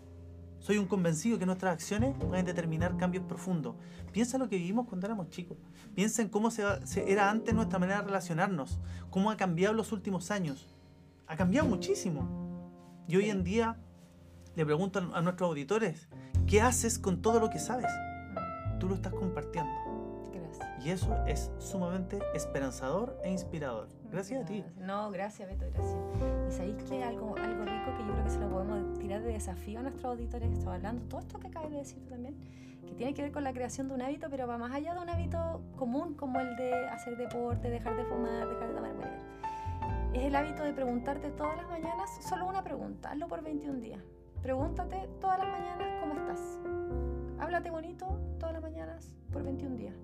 Soy 0.61 0.77
un 0.77 0.87
convencido 0.87 1.38
que 1.38 1.46
nuestras 1.46 1.73
acciones 1.73 2.14
pueden 2.29 2.44
determinar 2.44 2.96
cambios 2.99 3.25
profundos. 3.25 3.77
Piensa 4.12 4.37
lo 4.37 4.49
que 4.49 4.57
vivimos 4.57 4.87
cuando 4.87 5.07
éramos 5.07 5.31
chicos. 5.31 5.57
Piensa 5.94 6.20
en 6.20 6.29
cómo 6.29 6.51
se, 6.51 6.62
se- 6.87 7.11
era 7.11 7.31
antes 7.31 7.55
nuestra 7.55 7.79
manera 7.79 8.01
de 8.01 8.07
relacionarnos. 8.07 8.79
Cómo 9.11 9.31
ha 9.31 9.37
cambiado 9.38 9.75
los 9.75 9.90
últimos 9.92 10.31
años. 10.31 10.68
Ha 11.27 11.37
cambiado 11.37 11.66
muchísimo. 11.66 12.29
Y 13.09 13.16
hoy 13.16 13.31
en 13.31 13.42
día 13.42 13.79
le 14.57 14.65
pregunto 14.65 14.99
a 15.13 15.23
nuestros 15.23 15.49
auditores, 15.49 16.09
¿qué 16.47 16.61
haces 16.61 16.99
con 16.99 17.23
todo 17.23 17.41
lo 17.41 17.51
que 17.51 17.59
sabes? 17.59 17.91
Tú 18.79 18.89
lo 18.89 18.95
estás 18.95 19.13
compartiendo. 19.13 19.71
Gracias. 20.33 20.85
Y 20.85 20.91
eso 20.91 21.15
es 21.27 21.51
sumamente 21.59 22.19
esperanzador 22.35 23.19
e 23.23 23.31
inspirador. 23.31 23.89
Gracias 24.11 24.43
a 24.43 24.45
ti. 24.47 24.65
No, 24.79 25.11
gracias, 25.11 25.49
Beto, 25.49 25.67
gracias. 25.73 25.97
Y 26.49 26.53
sabéis 26.53 26.83
que 26.85 27.05
algo, 27.05 27.37
algo 27.37 27.65
rico 27.65 27.97
que 27.97 28.05
yo 28.05 28.13
creo 28.13 28.25
que 28.25 28.31
se 28.31 28.41
lo 28.41 28.49
podemos 28.49 28.99
tirar 28.99 29.23
de 29.23 29.33
desafío 29.33 29.79
a 29.79 29.83
nuestros 29.83 30.05
auditores, 30.05 30.51
estaba 30.51 30.75
hablando, 30.75 31.03
todo 31.05 31.21
esto 31.21 31.39
que 31.39 31.49
acabas 31.49 31.71
de 31.71 31.79
decir 31.79 32.05
también, 32.09 32.35
que 32.87 32.95
tiene 32.95 33.15
que 33.15 33.23
ver 33.23 33.31
con 33.31 33.45
la 33.45 33.53
creación 33.53 33.89
de 33.89 33.95
un 33.95 34.03
hábito, 34.03 34.29
pero 34.31 34.49
va 34.49 34.59
más 34.59 34.73
allá 34.73 34.95
de 34.95 35.01
un 35.01 35.09
hábito 35.09 35.63
común 35.77 36.15
como 36.15 36.41
el 36.41 36.57
de 36.57 36.89
hacer 36.89 37.17
deporte, 37.17 37.71
dejar 37.71 37.97
de 37.97 38.05
fumar, 38.05 38.49
dejar 38.49 38.69
de 38.69 38.75
tomar, 38.75 38.97
whatever. 38.97 39.21
Es 40.13 40.25
el 40.25 40.35
hábito 40.35 40.65
de 40.65 40.73
preguntarte 40.73 41.31
todas 41.31 41.57
las 41.57 41.69
mañanas 41.69 42.11
solo 42.29 42.49
una 42.49 42.65
pregunta, 42.65 43.13
hazlo 43.13 43.29
por 43.29 43.43
21 43.43 43.79
días. 43.79 44.03
Pregúntate 44.42 45.09
todas 45.20 45.38
las 45.38 45.48
mañanas 45.48 46.00
cómo 46.00 46.14
estás. 46.14 46.59
Háblate 47.38 47.70
bonito 47.70 48.07
todas 48.38 48.55
las 48.55 48.62
mañanas 48.62 49.12
por 49.33 49.42
21 49.42 49.76
días. 49.76 49.94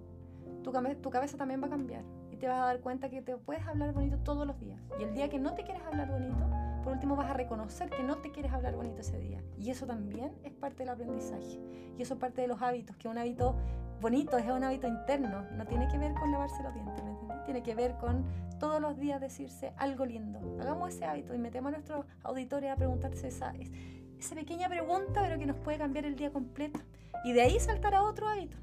Tu, 0.63 0.73
tu 1.01 1.11
cabeza 1.11 1.37
también 1.37 1.63
va 1.63 1.67
a 1.67 1.71
cambiar 1.71 2.03
y 2.31 2.37
te 2.37 2.49
vas 2.49 2.59
a 2.59 2.65
dar 2.67 2.81
cuenta 2.81 3.09
que 3.09 3.23
te 3.23 3.37
puedes 3.37 3.67
hablar 3.67 3.93
bonito 3.93 4.19
todos 4.19 4.47
los 4.47 4.59
días. 4.61 4.81
Y 5.01 5.05
el 5.05 5.15
día 5.15 5.29
que 5.29 5.39
no 5.39 5.55
te 5.55 5.63
quieres 5.65 5.83
hablar 5.87 6.11
bonito, 6.11 6.45
por 6.83 6.93
último 6.93 7.17
vas 7.17 7.31
a 7.31 7.35
reconocer 7.35 7.89
que 7.91 8.03
no 8.03 8.17
te 8.17 8.31
quieres 8.31 8.53
hablar 8.53 8.77
bonito 8.77 9.01
ese 9.01 9.19
día. 9.19 9.43
Y 9.59 9.71
eso 9.71 9.87
también 9.87 10.33
es 10.45 10.53
parte 10.53 10.79
del 10.83 10.91
aprendizaje. 10.91 11.61
Y 11.97 12.03
eso 12.03 12.15
es 12.15 12.21
parte 12.21 12.43
de 12.43 12.49
los 12.49 12.61
hábitos, 12.61 12.97
que 12.97 13.09
un 13.09 13.17
hábito 13.19 13.57
bonito 14.01 14.37
es 14.37 14.47
un 14.47 14.65
hábito 14.65 14.87
interno. 14.87 15.43
No 15.53 15.65
tiene 15.67 15.89
que 15.89 15.99
ver 15.99 16.13
con 16.15 16.31
lavarse 16.31 16.63
los 16.63 16.75
dientes, 16.75 17.03
¿me 17.05 17.11
entendí? 17.13 17.35
Tiene 17.47 17.63
que 17.63 17.75
ver 17.75 17.95
con 17.97 18.25
todos 18.59 18.81
los 18.81 18.99
días 18.99 19.21
decirse 19.21 19.73
algo 19.79 20.05
lindo. 20.05 20.41
Hagamos 20.61 20.91
ese 20.91 21.05
hábito 21.07 21.35
y 21.35 21.39
metemos 21.39 21.69
a 21.69 21.77
nuestros 21.77 22.05
auditores 22.23 22.71
a 22.71 22.77
preguntarse 22.77 23.29
esa, 23.29 23.53
es- 23.53 23.71
esa 24.19 24.35
pequeña 24.35 24.69
pregunta, 24.69 25.23
pero 25.23 25.39
que 25.39 25.47
nos 25.47 25.57
puede 25.57 25.79
cambiar 25.79 26.05
el 26.05 26.17
día 26.17 26.33
completo. 26.33 26.81
Y 27.25 27.33
de 27.33 27.43
ahí 27.43 27.59
saltar 27.59 27.95
a 27.95 28.03
otro 28.03 28.29
hábito. 28.29 28.57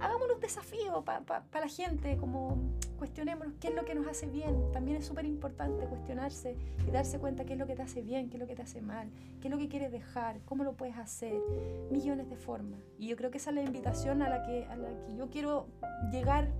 Hagámonos 0.00 0.36
un 0.36 0.40
desafío 0.40 1.02
para 1.04 1.40
la 1.52 1.68
gente, 1.68 2.16
como 2.18 2.56
cuestionémonos 2.98 3.54
qué 3.60 3.68
es 3.68 3.74
lo 3.74 3.84
que 3.84 3.94
nos 3.94 4.06
hace 4.06 4.26
bien. 4.26 4.70
También 4.72 4.98
es 4.98 5.06
súper 5.06 5.24
importante 5.24 5.86
cuestionarse 5.86 6.56
y 6.86 6.90
darse 6.90 7.18
cuenta 7.18 7.44
qué 7.44 7.54
es 7.54 7.58
lo 7.58 7.66
que 7.66 7.74
te 7.74 7.82
hace 7.82 8.02
bien, 8.02 8.28
qué 8.28 8.36
es 8.36 8.40
lo 8.40 8.46
que 8.46 8.54
te 8.54 8.62
hace 8.62 8.80
mal, 8.80 9.10
qué 9.40 9.48
es 9.48 9.50
lo 9.50 9.58
que 9.58 9.68
quieres 9.68 9.90
dejar, 9.90 10.40
cómo 10.44 10.62
lo 10.62 10.74
puedes 10.74 10.96
hacer. 10.96 11.40
Millones 11.90 12.28
de 12.28 12.36
formas. 12.36 12.80
Y 12.98 13.08
yo 13.08 13.16
creo 13.16 13.30
que 13.30 13.38
esa 13.38 13.50
es 13.50 13.56
la 13.56 13.62
invitación 13.62 14.22
a 14.22 14.28
la 14.28 14.42
que, 14.42 14.66
a 14.66 14.76
la 14.76 14.88
que 15.06 15.16
yo 15.16 15.28
quiero 15.30 15.66
llegar, 16.12 16.52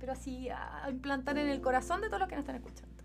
pero 0.00 0.12
así 0.12 0.48
a 0.48 0.88
implantar 0.90 1.38
en 1.38 1.48
el 1.48 1.60
corazón 1.60 2.00
de 2.00 2.08
todos 2.08 2.20
los 2.20 2.28
que 2.28 2.34
nos 2.34 2.42
están 2.42 2.56
escuchando. 2.56 2.96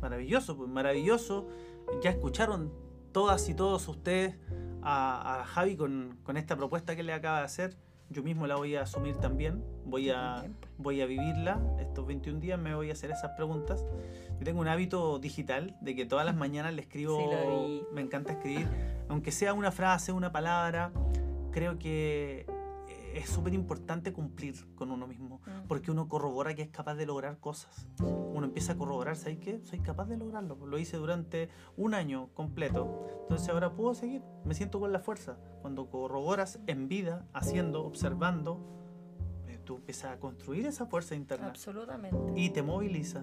Maravilloso, 0.00 0.56
pues 0.56 0.68
maravilloso. 0.68 1.46
Ya 2.02 2.10
escucharon 2.10 2.72
todas 3.12 3.48
y 3.48 3.54
todos 3.54 3.86
ustedes 3.88 4.36
a, 4.82 5.40
a 5.40 5.44
Javi 5.44 5.76
con, 5.76 6.18
con, 6.24 6.36
esta 6.36 6.56
propuesta 6.56 6.96
que 6.96 7.02
le 7.02 7.12
acaba 7.12 7.38
de 7.38 7.44
hacer. 7.44 7.76
Yo 8.10 8.22
mismo 8.22 8.46
la 8.46 8.56
voy 8.56 8.76
a 8.76 8.82
asumir 8.82 9.16
también. 9.16 9.64
Voy 9.86 10.10
a, 10.10 10.44
voy 10.76 11.00
a 11.00 11.06
vivirla. 11.06 11.60
Estos 11.80 12.06
21 12.06 12.40
días 12.40 12.58
me 12.58 12.74
voy 12.74 12.90
a 12.90 12.92
hacer 12.92 13.10
esas 13.10 13.30
preguntas. 13.36 13.84
Yo 14.38 14.44
tengo 14.44 14.60
un 14.60 14.68
hábito 14.68 15.18
digital 15.18 15.76
de 15.80 15.94
que 15.94 16.04
todas 16.04 16.26
las 16.26 16.36
mañanas 16.42 16.74
le 16.74 16.82
escribo. 16.82 17.18
Sí, 17.18 17.82
me 17.92 18.02
encanta 18.02 18.32
escribir. 18.32 18.68
Aunque 19.08 19.32
sea 19.32 19.54
una 19.54 19.70
frase, 19.70 20.12
una 20.12 20.30
palabra, 20.30 20.92
creo 21.52 21.78
que 21.78 22.46
es 23.14 23.28
súper 23.28 23.54
importante 23.54 24.12
cumplir 24.12 24.54
con 24.74 24.90
uno 24.90 25.06
mismo, 25.06 25.40
porque 25.68 25.90
uno 25.90 26.08
corrobora 26.08 26.54
que 26.54 26.62
es 26.62 26.70
capaz 26.70 26.94
de 26.94 27.06
lograr 27.06 27.38
cosas. 27.38 27.86
Uno 28.00 28.46
empieza 28.46 28.72
a 28.72 28.76
corroborar, 28.76 29.16
¿sabes 29.16 29.38
qué? 29.38 29.60
Soy 29.64 29.80
capaz 29.80 30.06
de 30.06 30.16
lograrlo. 30.16 30.54
Lo 30.66 30.78
hice 30.78 30.96
durante 30.96 31.48
un 31.76 31.94
año 31.94 32.30
completo. 32.34 33.06
Entonces 33.22 33.48
ahora 33.48 33.74
puedo 33.74 33.94
seguir. 33.94 34.22
Me 34.44 34.54
siento 34.54 34.80
con 34.80 34.92
la 34.92 35.00
fuerza. 35.00 35.36
Cuando 35.60 35.88
corroboras 35.90 36.58
en 36.66 36.88
vida, 36.88 37.26
haciendo, 37.32 37.84
observando, 37.84 38.60
eh, 39.46 39.58
tú 39.64 39.76
empiezas 39.76 40.12
a 40.12 40.18
construir 40.18 40.66
esa 40.66 40.86
fuerza 40.86 41.14
interna. 41.14 41.48
Absolutamente. 41.48 42.40
Y 42.40 42.50
te 42.50 42.62
moviliza. 42.62 43.22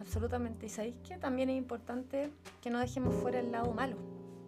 Absolutamente. 0.00 0.66
Y 0.66 0.68
sabéis 0.68 0.96
que 1.06 1.18
también 1.18 1.50
es 1.50 1.56
importante 1.56 2.30
que 2.60 2.70
no 2.70 2.78
dejemos 2.78 3.14
fuera 3.14 3.40
el 3.40 3.52
lado 3.52 3.72
malo, 3.72 3.96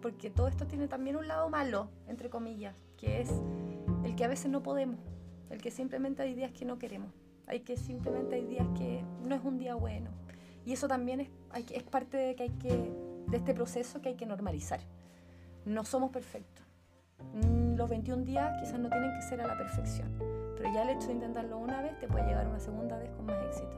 porque 0.01 0.29
todo 0.29 0.47
esto 0.47 0.65
tiene 0.65 0.87
también 0.87 1.15
un 1.15 1.27
lado 1.27 1.49
malo, 1.49 1.89
entre 2.07 2.29
comillas, 2.29 2.75
que 2.97 3.21
es 3.21 3.29
que 4.19 4.25
a 4.25 4.27
veces 4.27 4.51
no 4.51 4.61
podemos, 4.61 4.99
el 5.49 5.61
que 5.61 5.71
simplemente 5.71 6.21
hay 6.21 6.33
días 6.33 6.51
que 6.51 6.65
no 6.65 6.77
queremos, 6.77 7.09
hay 7.47 7.61
que 7.61 7.77
simplemente 7.77 8.35
hay 8.35 8.43
días 8.43 8.67
que 8.77 9.01
no 9.25 9.33
es 9.33 9.41
un 9.45 9.57
día 9.57 9.75
bueno. 9.75 10.09
Y 10.65 10.73
eso 10.73 10.89
también 10.89 11.21
es, 11.21 11.29
hay 11.51 11.65
es 11.71 11.83
parte 11.83 12.17
de, 12.17 12.35
que 12.35 12.43
hay 12.43 12.49
que, 12.49 12.91
de 13.27 13.37
este 13.37 13.53
proceso 13.53 14.01
que 14.01 14.09
hay 14.09 14.15
que 14.15 14.25
normalizar. 14.25 14.81
No 15.63 15.85
somos 15.85 16.11
perfectos. 16.11 16.65
Mm, 17.33 17.75
Los 17.77 17.89
21 17.89 18.25
días 18.25 18.59
quizás 18.59 18.77
no 18.77 18.89
tienen 18.89 19.13
que 19.13 19.21
ser 19.21 19.39
a 19.39 19.47
la 19.47 19.57
perfección, 19.57 20.13
pero 20.57 20.69
ya 20.73 20.83
el 20.83 20.97
hecho 20.97 21.07
de 21.07 21.13
intentarlo 21.13 21.57
una 21.57 21.81
vez 21.81 21.97
te 21.99 22.09
puede 22.09 22.25
llegar 22.25 22.45
una 22.45 22.59
segunda 22.59 22.97
vez 22.97 23.11
con 23.11 23.25
más 23.25 23.41
éxito. 23.45 23.77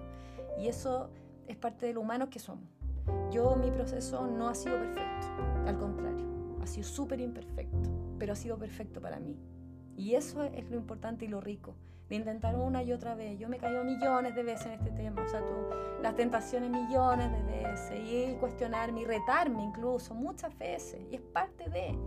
Y 0.58 0.70
eso 0.70 1.12
es 1.46 1.56
parte 1.56 1.86
de 1.86 1.94
lo 1.94 2.02
humano 2.02 2.32
que 2.32 2.40
somos. 2.40 2.68
Yo, 3.30 3.56
mi 3.58 3.70
proceso 3.70 4.26
no 4.26 4.50
ha 4.50 4.56
sido 4.56 4.80
perfecto, 4.80 5.28
al 5.68 5.78
contrario, 5.78 6.58
ha 6.64 6.66
sido 6.66 6.88
súper 6.88 7.22
imperfecto, 7.22 7.92
pero 8.18 8.34
ha 8.34 8.36
sido 8.36 8.58
perfecto 8.58 9.00
para 9.00 9.20
mí. 9.20 9.38
Y 9.96 10.16
eso 10.16 10.44
es 10.44 10.70
lo 10.70 10.78
importante 10.78 11.26
y 11.26 11.28
lo 11.28 11.42
rico, 11.42 11.76
de 12.10 12.16
intentar 12.16 12.56
una 12.56 12.84
y 12.84 12.92
otra 12.92 13.16
vez. 13.16 13.38
Yo 13.40 13.48
me 13.50 13.58
he 13.58 13.60
caído 13.60 13.84
millones 13.84 14.36
de 14.36 14.44
veces 14.44 14.68
en 14.68 14.74
este 14.74 14.92
tema, 14.92 15.24
o 15.24 15.28
sea, 15.28 15.46
tú, 15.46 15.54
las 16.02 16.16
tentaciones 16.16 16.70
millones 16.70 17.32
de 17.32 17.44
veces, 17.44 18.00
y 18.00 18.36
cuestionarme 18.40 19.02
y 19.02 19.06
retarme 19.06 19.64
incluso 19.64 20.14
muchas 20.14 20.58
veces, 20.58 21.02
y 21.10 21.16
es 21.16 21.22
parte 21.22 21.70
de... 21.70 21.98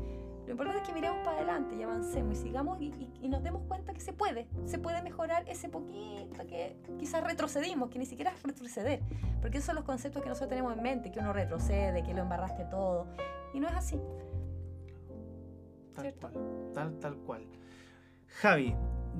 Lo 0.44 0.50
importante 0.50 0.82
es 0.82 0.86
que 0.86 0.92
miremos 0.92 1.24
para 1.24 1.38
adelante 1.38 1.74
y 1.74 1.82
avancemos 1.82 2.38
y 2.38 2.42
sigamos 2.42 2.78
y, 2.78 2.88
y, 2.88 3.10
y, 3.22 3.28
nos 3.30 3.42
demos 3.42 3.62
cuenta 3.66 3.94
que 3.94 4.00
se 4.02 4.12
puede, 4.12 4.46
se 4.66 4.78
puede 4.78 5.00
mejorar 5.00 5.42
ese 5.48 5.70
poquito 5.70 6.46
que 6.46 6.76
quizás 6.98 7.24
retrocedimos, 7.24 7.88
que 7.88 7.98
ni 7.98 8.04
siquiera 8.04 8.30
es 8.30 8.42
retroceder, 8.42 9.00
porque 9.40 9.56
esos 9.56 9.68
son 9.68 9.76
los 9.76 9.84
conceptos 9.84 10.22
que 10.22 10.28
nosotros 10.28 10.50
tenemos 10.50 10.76
en 10.76 10.82
mente, 10.82 11.10
que 11.10 11.18
uno 11.18 11.32
retrocede, 11.32 12.02
que 12.02 12.12
lo 12.12 12.20
embarraste 12.20 12.66
todo, 12.66 13.06
y 13.54 13.60
no 13.60 13.68
es 13.68 13.74
así. 13.74 13.98
Tal 15.94 16.02
¿cierto? 16.02 16.30
cual, 16.30 16.72
tal, 16.74 16.98
tal 16.98 17.16
cual. 17.18 17.46
Javi, 18.40 18.74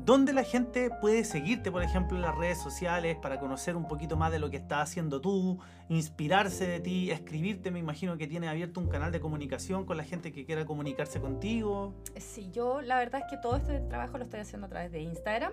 ¿dónde 0.05 0.33
la 0.33 0.43
gente 0.43 0.91
puede 0.91 1.25
seguirte, 1.25 1.71
por 1.71 1.83
ejemplo, 1.83 2.17
en 2.17 2.23
las 2.23 2.37
redes 2.37 2.59
sociales 2.59 3.17
para 3.17 3.39
conocer 3.39 3.77
un 3.77 3.87
poquito 3.87 4.17
más 4.17 4.33
de 4.33 4.41
lo 4.41 4.51
que 4.51 4.57
estás 4.57 4.91
haciendo 4.91 5.21
tú, 5.21 5.61
inspirarse 5.89 6.67
de 6.67 6.81
ti, 6.81 7.11
escribirte? 7.13 7.71
Me 7.71 7.79
imagino 7.79 8.19
que 8.19 8.27
tienes 8.27 8.51
abierto 8.51 8.81
un 8.81 8.89
canal 8.89 9.13
de 9.13 9.21
comunicación 9.21 9.87
con 9.87 9.97
la 9.97 10.05
gente 10.05 10.33
que 10.33 10.45
quiera 10.45 10.67
comunicarse 10.67 11.21
contigo. 11.21 11.95
Sí, 12.17 12.51
yo 12.51 12.83
la 12.83 12.99
verdad 12.99 13.23
es 13.25 13.31
que 13.31 13.41
todo 13.41 13.57
este 13.57 13.79
trabajo 13.81 14.19
lo 14.19 14.25
estoy 14.25 14.41
haciendo 14.41 14.67
a 14.67 14.71
través 14.71 14.91
de 14.91 15.01
Instagram. 15.01 15.53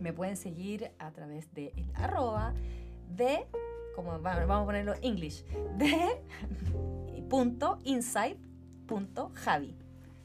Me 0.00 0.12
pueden 0.12 0.36
seguir 0.36 0.92
a 0.98 1.10
través 1.10 1.52
de 1.54 1.72
el 1.76 1.90
arroba 1.94 2.54
de, 3.16 3.46
como 3.96 4.18
vamos 4.20 4.48
a 4.48 4.64
ponerlo 4.64 4.94
en 4.94 5.04
English, 5.04 5.44
de 5.76 6.22
punto 7.28 7.80
inside 7.82 8.38
punto 8.86 9.32
Javi. 9.34 9.76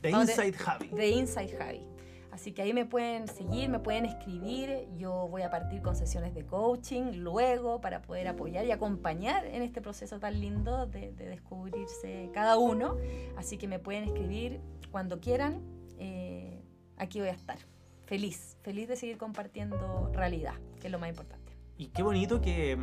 De 0.01 0.11
Inside 0.11 0.53
Javi. 0.53 0.87
De 0.89 1.09
Inside 1.09 1.57
Javi. 1.57 1.90
Así 2.31 2.53
que 2.53 2.61
ahí 2.61 2.73
me 2.73 2.85
pueden 2.85 3.27
seguir, 3.27 3.69
me 3.69 3.79
pueden 3.79 4.05
escribir. 4.05 4.87
Yo 4.97 5.27
voy 5.27 5.41
a 5.41 5.49
partir 5.49 5.81
con 5.81 5.95
sesiones 5.95 6.33
de 6.33 6.45
coaching 6.45 7.17
luego 7.17 7.81
para 7.81 8.01
poder 8.01 8.27
apoyar 8.29 8.65
y 8.65 8.71
acompañar 8.71 9.45
en 9.45 9.61
este 9.61 9.81
proceso 9.81 10.19
tan 10.19 10.39
lindo 10.39 10.85
de, 10.85 11.11
de 11.11 11.25
descubrirse 11.25 12.29
cada 12.33 12.57
uno. 12.57 12.95
Así 13.35 13.57
que 13.57 13.67
me 13.67 13.79
pueden 13.79 14.05
escribir 14.05 14.61
cuando 14.91 15.19
quieran. 15.19 15.61
Eh, 15.99 16.63
aquí 16.97 17.19
voy 17.19 17.29
a 17.29 17.33
estar. 17.33 17.57
Feliz, 18.05 18.57
feliz 18.61 18.87
de 18.87 18.95
seguir 18.95 19.17
compartiendo 19.17 20.11
realidad, 20.13 20.55
que 20.79 20.87
es 20.87 20.91
lo 20.91 20.99
más 20.99 21.09
importante. 21.09 21.53
Y 21.77 21.87
qué 21.87 22.03
bonito 22.03 22.41
que, 22.41 22.77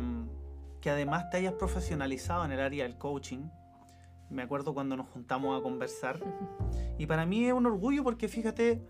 que 0.81 0.89
además 0.89 1.29
te 1.29 1.37
hayas 1.37 1.53
profesionalizado 1.53 2.45
en 2.45 2.51
el 2.51 2.59
área 2.59 2.83
del 2.83 2.97
coaching. 2.97 3.49
Me 4.29 4.43
acuerdo 4.43 4.73
cuando 4.73 4.95
nos 4.95 5.07
juntamos 5.07 5.59
a 5.59 5.63
conversar. 5.63 6.19
Y 6.97 7.05
para 7.05 7.25
mí 7.25 7.45
es 7.45 7.53
un 7.53 7.65
orgullo 7.65 8.03
porque 8.03 8.27
fíjate, 8.27 8.81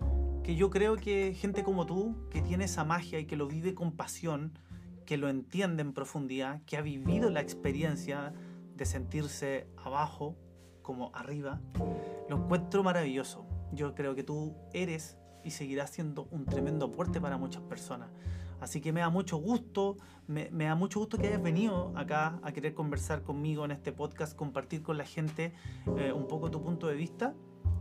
que 0.49 0.55
yo 0.55 0.71
creo 0.71 0.95
que 0.95 1.35
gente 1.35 1.63
como 1.63 1.85
tú, 1.85 2.15
que 2.31 2.41
tiene 2.41 2.65
esa 2.65 2.83
magia 2.83 3.19
y 3.19 3.25
que 3.25 3.35
lo 3.35 3.47
vive 3.47 3.75
con 3.75 3.91
pasión, 3.91 4.57
que 5.05 5.15
lo 5.15 5.29
entiende 5.29 5.83
en 5.83 5.93
profundidad, 5.93 6.63
que 6.65 6.75
ha 6.75 6.81
vivido 6.81 7.29
la 7.29 7.39
experiencia 7.39 8.33
de 8.75 8.85
sentirse 8.85 9.67
abajo 9.77 10.35
como 10.81 11.11
arriba, 11.13 11.61
lo 12.27 12.37
encuentro 12.37 12.81
maravilloso. 12.81 13.45
Yo 13.73 13.93
creo 13.93 14.15
que 14.15 14.23
tú 14.23 14.55
eres 14.73 15.19
y 15.43 15.51
seguirás 15.51 15.91
siendo 15.91 16.27
un 16.31 16.47
tremendo 16.47 16.87
aporte 16.87 17.21
para 17.21 17.37
muchas 17.37 17.61
personas. 17.61 18.09
Así 18.59 18.81
que 18.81 18.91
me 18.91 19.01
da 19.01 19.11
mucho 19.11 19.37
gusto, 19.37 19.97
me, 20.25 20.49
me, 20.49 20.65
da 20.65 20.73
mucho 20.73 20.99
gusto 20.99 21.19
que 21.19 21.27
hayas 21.27 21.43
venido 21.43 21.93
acá 21.95 22.39
a 22.41 22.51
querer 22.53 22.73
conversar 22.73 23.21
conmigo 23.21 23.65
en 23.65 23.71
este 23.71 23.91
podcast, 23.91 24.35
compartir 24.35 24.81
con 24.81 24.97
la 24.97 25.05
gente 25.05 25.53
eh, 25.95 26.11
un 26.11 26.27
poco 26.27 26.49
tu 26.49 26.59
punto 26.59 26.87
de 26.87 26.95
vista 26.95 27.35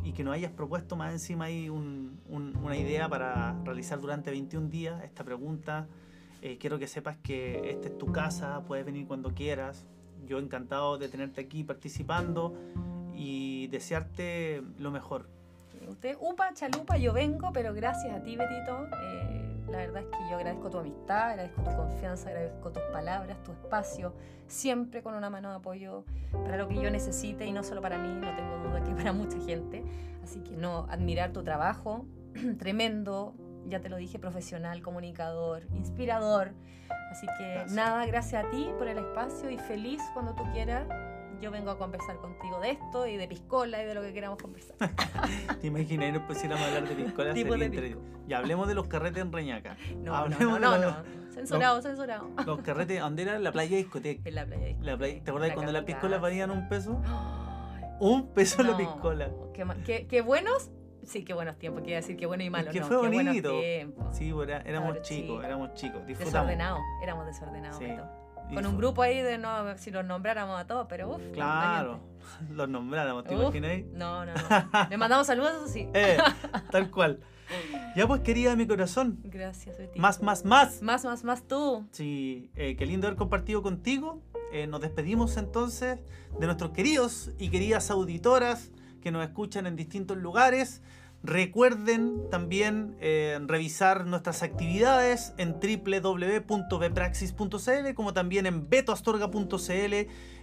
y 0.05 0.13
que 0.13 0.25
nos 0.25 0.35
hayas 0.35 0.53
propuesto 0.53 0.97
más 0.97 1.13
encima 1.13 1.47
ahí 1.47 1.69
un, 1.69 2.21
un, 2.29 2.57
una 2.57 2.77
idea 2.77 3.09
para 3.09 3.57
realizar 3.65 4.01
durante 4.01 4.31
21 4.31 4.69
días 4.69 5.03
esta 5.05 5.25
pregunta. 5.25 5.87
Eh, 6.41 6.57
quiero 6.59 6.79
que 6.79 6.87
sepas 6.87 7.17
que 7.17 7.71
esta 7.71 7.89
es 7.89 7.99
tu 7.99 8.13
casa, 8.13 8.63
puedes 8.67 8.87
venir 8.87 9.07
cuando 9.07 9.35
quieras. 9.35 9.87
Yo 10.27 10.39
encantado 10.39 10.99
de 10.99 11.09
tenerte 11.09 11.41
aquí 11.41 11.65
participando 11.65 12.55
y 13.15 13.67
desearte 13.69 14.63
lo 14.79 14.91
mejor. 14.91 15.27
Usted, 15.89 16.17
upa, 16.21 16.53
chalupa, 16.55 16.97
yo 16.97 17.13
vengo, 17.13 17.51
pero 17.53 17.73
gracias 17.75 18.15
a 18.15 18.23
ti, 18.23 18.37
Betito. 18.37 18.87
Eh, 19.03 19.38
la 19.71 19.79
verdad 19.79 20.03
es 20.03 20.09
que 20.09 20.31
yo 20.31 20.37
agradezco 20.37 20.71
tu 20.71 20.79
amistad, 20.79 21.31
agradezco 21.31 21.63
tu 21.63 21.77
confianza, 21.77 22.29
agradezco 22.29 22.73
tus 22.73 22.83
palabras, 22.85 23.43
tu 23.43 23.53
espacio, 23.53 24.15
siempre 24.47 25.03
con 25.03 25.15
una 25.15 25.31
mano 25.31 25.51
de 25.51 25.57
apoyo 25.57 26.05
para 26.33 26.57
lo 26.57 26.69
que 26.69 26.81
yo 26.81 26.91
necesite 26.91 27.47
y 27.47 27.53
no 27.53 27.63
solo 27.63 27.81
para 27.81 27.99
mí, 27.99 28.09
no 28.09 28.35
tengo 28.35 28.59
duda 28.59 28.83
que 28.83 28.91
para 28.97 29.13
mucha 29.13 29.39
gente. 29.41 29.85
Así 30.23 30.41
que 30.41 30.57
no, 30.57 30.87
admirar 30.91 31.33
tu 31.33 31.43
trabajo, 31.43 32.07
tremendo, 32.59 33.35
ya 33.67 33.81
te 33.81 33.89
lo 33.89 33.97
dije, 33.97 34.19
profesional, 34.19 34.83
comunicador, 34.83 35.67
inspirador. 35.75 36.53
Así 37.11 37.27
que 37.39 37.55
gracias. 37.55 37.73
nada, 37.73 38.07
gracias 38.07 38.45
a 38.45 38.51
ti 38.51 38.71
por 38.79 38.89
el 38.89 38.99
espacio 38.99 39.51
y 39.51 39.59
feliz 39.59 40.03
cuando 40.13 40.35
tú 40.35 40.45
quieras 40.53 40.87
yo 41.41 41.51
vengo 41.51 41.71
a 41.71 41.79
conversar 41.79 42.17
contigo 42.19 42.61
de 42.61 42.71
esto 42.73 43.07
y 43.07 43.17
de 43.17 43.29
piscola 43.29 43.83
y 43.83 43.87
de 43.87 43.95
lo 43.95 44.03
que 44.03 44.13
queramos 44.13 44.41
conversar. 44.43 44.77
¿Te 45.61 45.67
imaginas 45.67 46.13
nos 46.13 46.23
pusiéramos 46.23 46.63
a 46.65 46.69
hablar 46.69 46.89
de 46.89 46.95
piscola? 47.05 47.35
Tipo 47.35 47.57
de 47.57 47.71
pisco. 47.71 48.01
Ya 48.27 48.39
hablemos 48.39 48.69
de 48.69 48.75
los 48.75 48.87
carretes 48.89 49.23
en 49.23 49.33
Reñaca. 49.33 49.77
No, 49.99 50.15
Hablemos 50.15 50.61
no, 50.61 50.71
no, 50.71 50.79
no, 50.79 50.91
no. 51.03 51.19
Censurado, 51.33 51.77
los, 51.77 51.85
censurado. 51.85 52.31
Los 52.45 52.61
carretes, 52.63 53.01
¿dónde 53.01 53.23
era? 53.23 53.39
La 53.39 53.53
playa 53.53 53.77
discoteca. 53.77 54.23
En 54.29 54.35
la 54.35 54.45
playa 54.47 54.67
discoteca. 54.67 54.91
La 54.93 54.97
playa, 54.99 55.15
¿Te 55.25 55.31
acuerdas 55.31 55.49
La 55.51 55.55
cuando 55.55 55.73
las 55.73 55.85
piscolas 55.85 56.21
valían 56.21 56.51
un 56.51 56.69
peso? 56.69 57.01
Un 58.01 58.29
peso 58.29 58.63
la 58.63 58.77
piscola. 58.77 59.29
Qué, 59.53 59.67
qué- 59.85 60.07
qué 60.07 60.21
buenos, 60.21 60.71
sí, 61.03 61.25
qué 61.25 61.35
buenos 61.35 61.59
tiempos. 61.59 61.83
Quiero 61.83 61.97
decir, 61.97 62.17
qué 62.17 62.27
bueno 62.27 62.45
y 62.45 62.51
malo. 62.51 62.71
que 62.71 62.79
no, 62.79 62.87
fue 62.87 63.01
qué 63.11 63.17
bonito. 63.17 63.59
tiempos. 63.61 64.17
Sí, 64.17 64.31
era- 64.41 64.61
éramos 64.61 64.91
Claro, 64.93 65.03
chicos, 65.03 65.45
éramos 65.45 65.75
chicos. 65.75 66.07
Disfrutamos. 66.07 66.47
Desordenados, 66.47 66.81
éramos 67.03 67.27
desordenados. 67.27 67.79
Sí. 67.79 67.87
Con 68.55 68.67
un 68.67 68.77
grupo 68.77 69.03
ahí 69.03 69.21
de 69.21 69.39
no, 69.39 69.77
si 69.77 69.91
los 69.91 70.05
nombráramos 70.05 70.59
a 70.61 70.67
todos, 70.67 70.87
pero 70.89 71.15
uff. 71.15 71.23
Claro, 71.33 72.01
los 72.51 72.69
nombráramos, 72.69 73.25
¿te 73.25 73.35
imagináis? 73.35 73.87
No, 73.93 74.25
no, 74.25 74.33
no. 74.35 74.41
Le 74.91 74.97
mandamos 74.97 75.27
saludos, 75.27 75.53
eso 75.57 75.69
sí. 75.69 75.89
Eh, 75.95 76.19
tal 76.71 76.91
cual. 76.91 77.21
Ya 77.97 78.07
pues, 78.07 78.21
querida 78.21 78.55
mi 78.57 78.67
corazón. 78.67 79.19
Gracias, 79.25 79.79
Betty. 79.79 79.99
Más, 79.99 80.23
más, 80.23 80.45
más. 80.45 80.83
Más, 80.83 81.05
más, 81.05 81.25
más 81.25 81.43
tú. 81.49 81.87
Sí, 81.93 82.51
eh, 82.57 82.77
qué 82.77 82.85
lindo 82.85 83.07
haber 83.07 83.17
compartido 83.17 83.63
contigo. 83.63 84.23
Eh, 84.53 84.67
nos 84.67 84.81
despedimos 84.81 85.37
entonces 85.37 85.99
de 86.39 86.47
nuestros 86.47 86.73
queridos 86.73 87.33
y 87.39 87.51
queridas 87.51 87.91
auditoras 87.91 88.71
que 89.01 89.11
nos 89.11 89.23
escuchan 89.23 89.67
en 89.67 89.77
distintos 89.77 90.17
lugares. 90.19 90.83
Recuerden 91.23 92.29
también 92.31 92.97
eh, 93.01 93.39
revisar 93.47 94.07
nuestras 94.07 94.43
actividades 94.43 95.35
en 95.37 95.57
www.bepraxis.cl 95.61 97.95
como 97.95 98.15
también 98.15 98.47
en 98.47 98.69
betoastorga.cl 98.69 99.95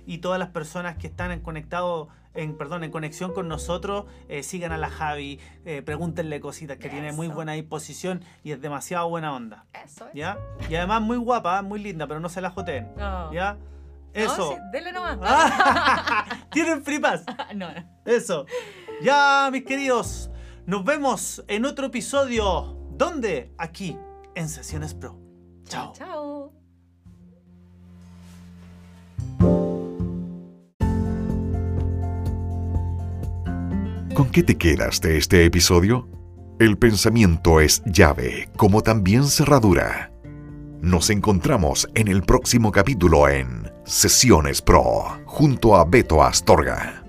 y 0.05 0.17
todas 0.19 0.39
las 0.39 0.49
personas 0.49 0.97
que 0.97 1.07
están 1.07 1.31
en 1.31 1.39
conectado 1.41 2.09
en 2.33 2.57
perdón 2.57 2.83
en 2.83 2.91
conexión 2.91 3.31
con 3.33 3.47
nosotros 3.47 4.05
eh, 4.27 4.43
sigan 4.43 4.73
a 4.73 4.77
la 4.77 4.89
Javi 4.89 5.39
eh, 5.65 5.81
pregúntenle 5.81 6.41
cositas 6.41 6.77
que 6.77 6.89
tiene 6.89 7.13
muy 7.13 7.29
buena 7.29 7.53
disposición 7.53 8.21
y 8.43 8.51
es 8.51 8.59
demasiado 8.61 9.07
buena 9.07 9.33
onda 9.33 9.65
Eso 9.85 10.05
es. 10.07 10.13
ya 10.13 10.37
y 10.69 10.75
además 10.75 11.01
muy 11.01 11.15
guapa 11.17 11.61
muy 11.61 11.79
linda 11.81 12.05
pero 12.07 12.19
no 12.19 12.27
se 12.27 12.41
la 12.41 12.49
joteen 12.51 12.89
No. 12.97 13.31
ya 13.33 13.57
eso 14.13 14.37
No, 14.37 14.49
sí, 14.51 14.55
dele 14.71 14.91
nomás. 14.93 15.17
tienen 16.51 16.83
no, 17.55 17.73
no. 17.73 17.83
eso. 18.05 18.45
Ya, 19.01 19.49
mis 19.51 19.65
queridos, 19.65 20.29
nos 20.65 20.83
vemos 20.83 21.43
en 21.47 21.65
otro 21.65 21.87
episodio. 21.87 22.77
¿Dónde? 22.97 23.53
Aquí, 23.57 23.97
en 24.35 24.49
Sesiones 24.49 24.93
Pro. 24.93 25.19
Chao. 25.67 25.93
Chao. 25.93 26.53
¿Con 34.13 34.31
qué 34.31 34.43
te 34.43 34.57
quedas 34.57 35.01
de 35.01 35.17
este 35.17 35.43
episodio? 35.43 36.07
El 36.57 36.77
pensamiento 36.77 37.59
es 37.59 37.83
llave, 37.85 38.49
como 38.55 38.81
también 38.81 39.25
cerradura. 39.25 40.11
Nos 40.81 41.09
encontramos 41.09 41.89
en 41.95 42.07
el 42.07 42.23
próximo 42.23 42.71
capítulo 42.71 43.27
en 43.27 43.69
Sesiones 43.83 44.61
Pro, 44.61 45.19
junto 45.25 45.75
a 45.75 45.83
Beto 45.83 46.23
Astorga. 46.23 47.04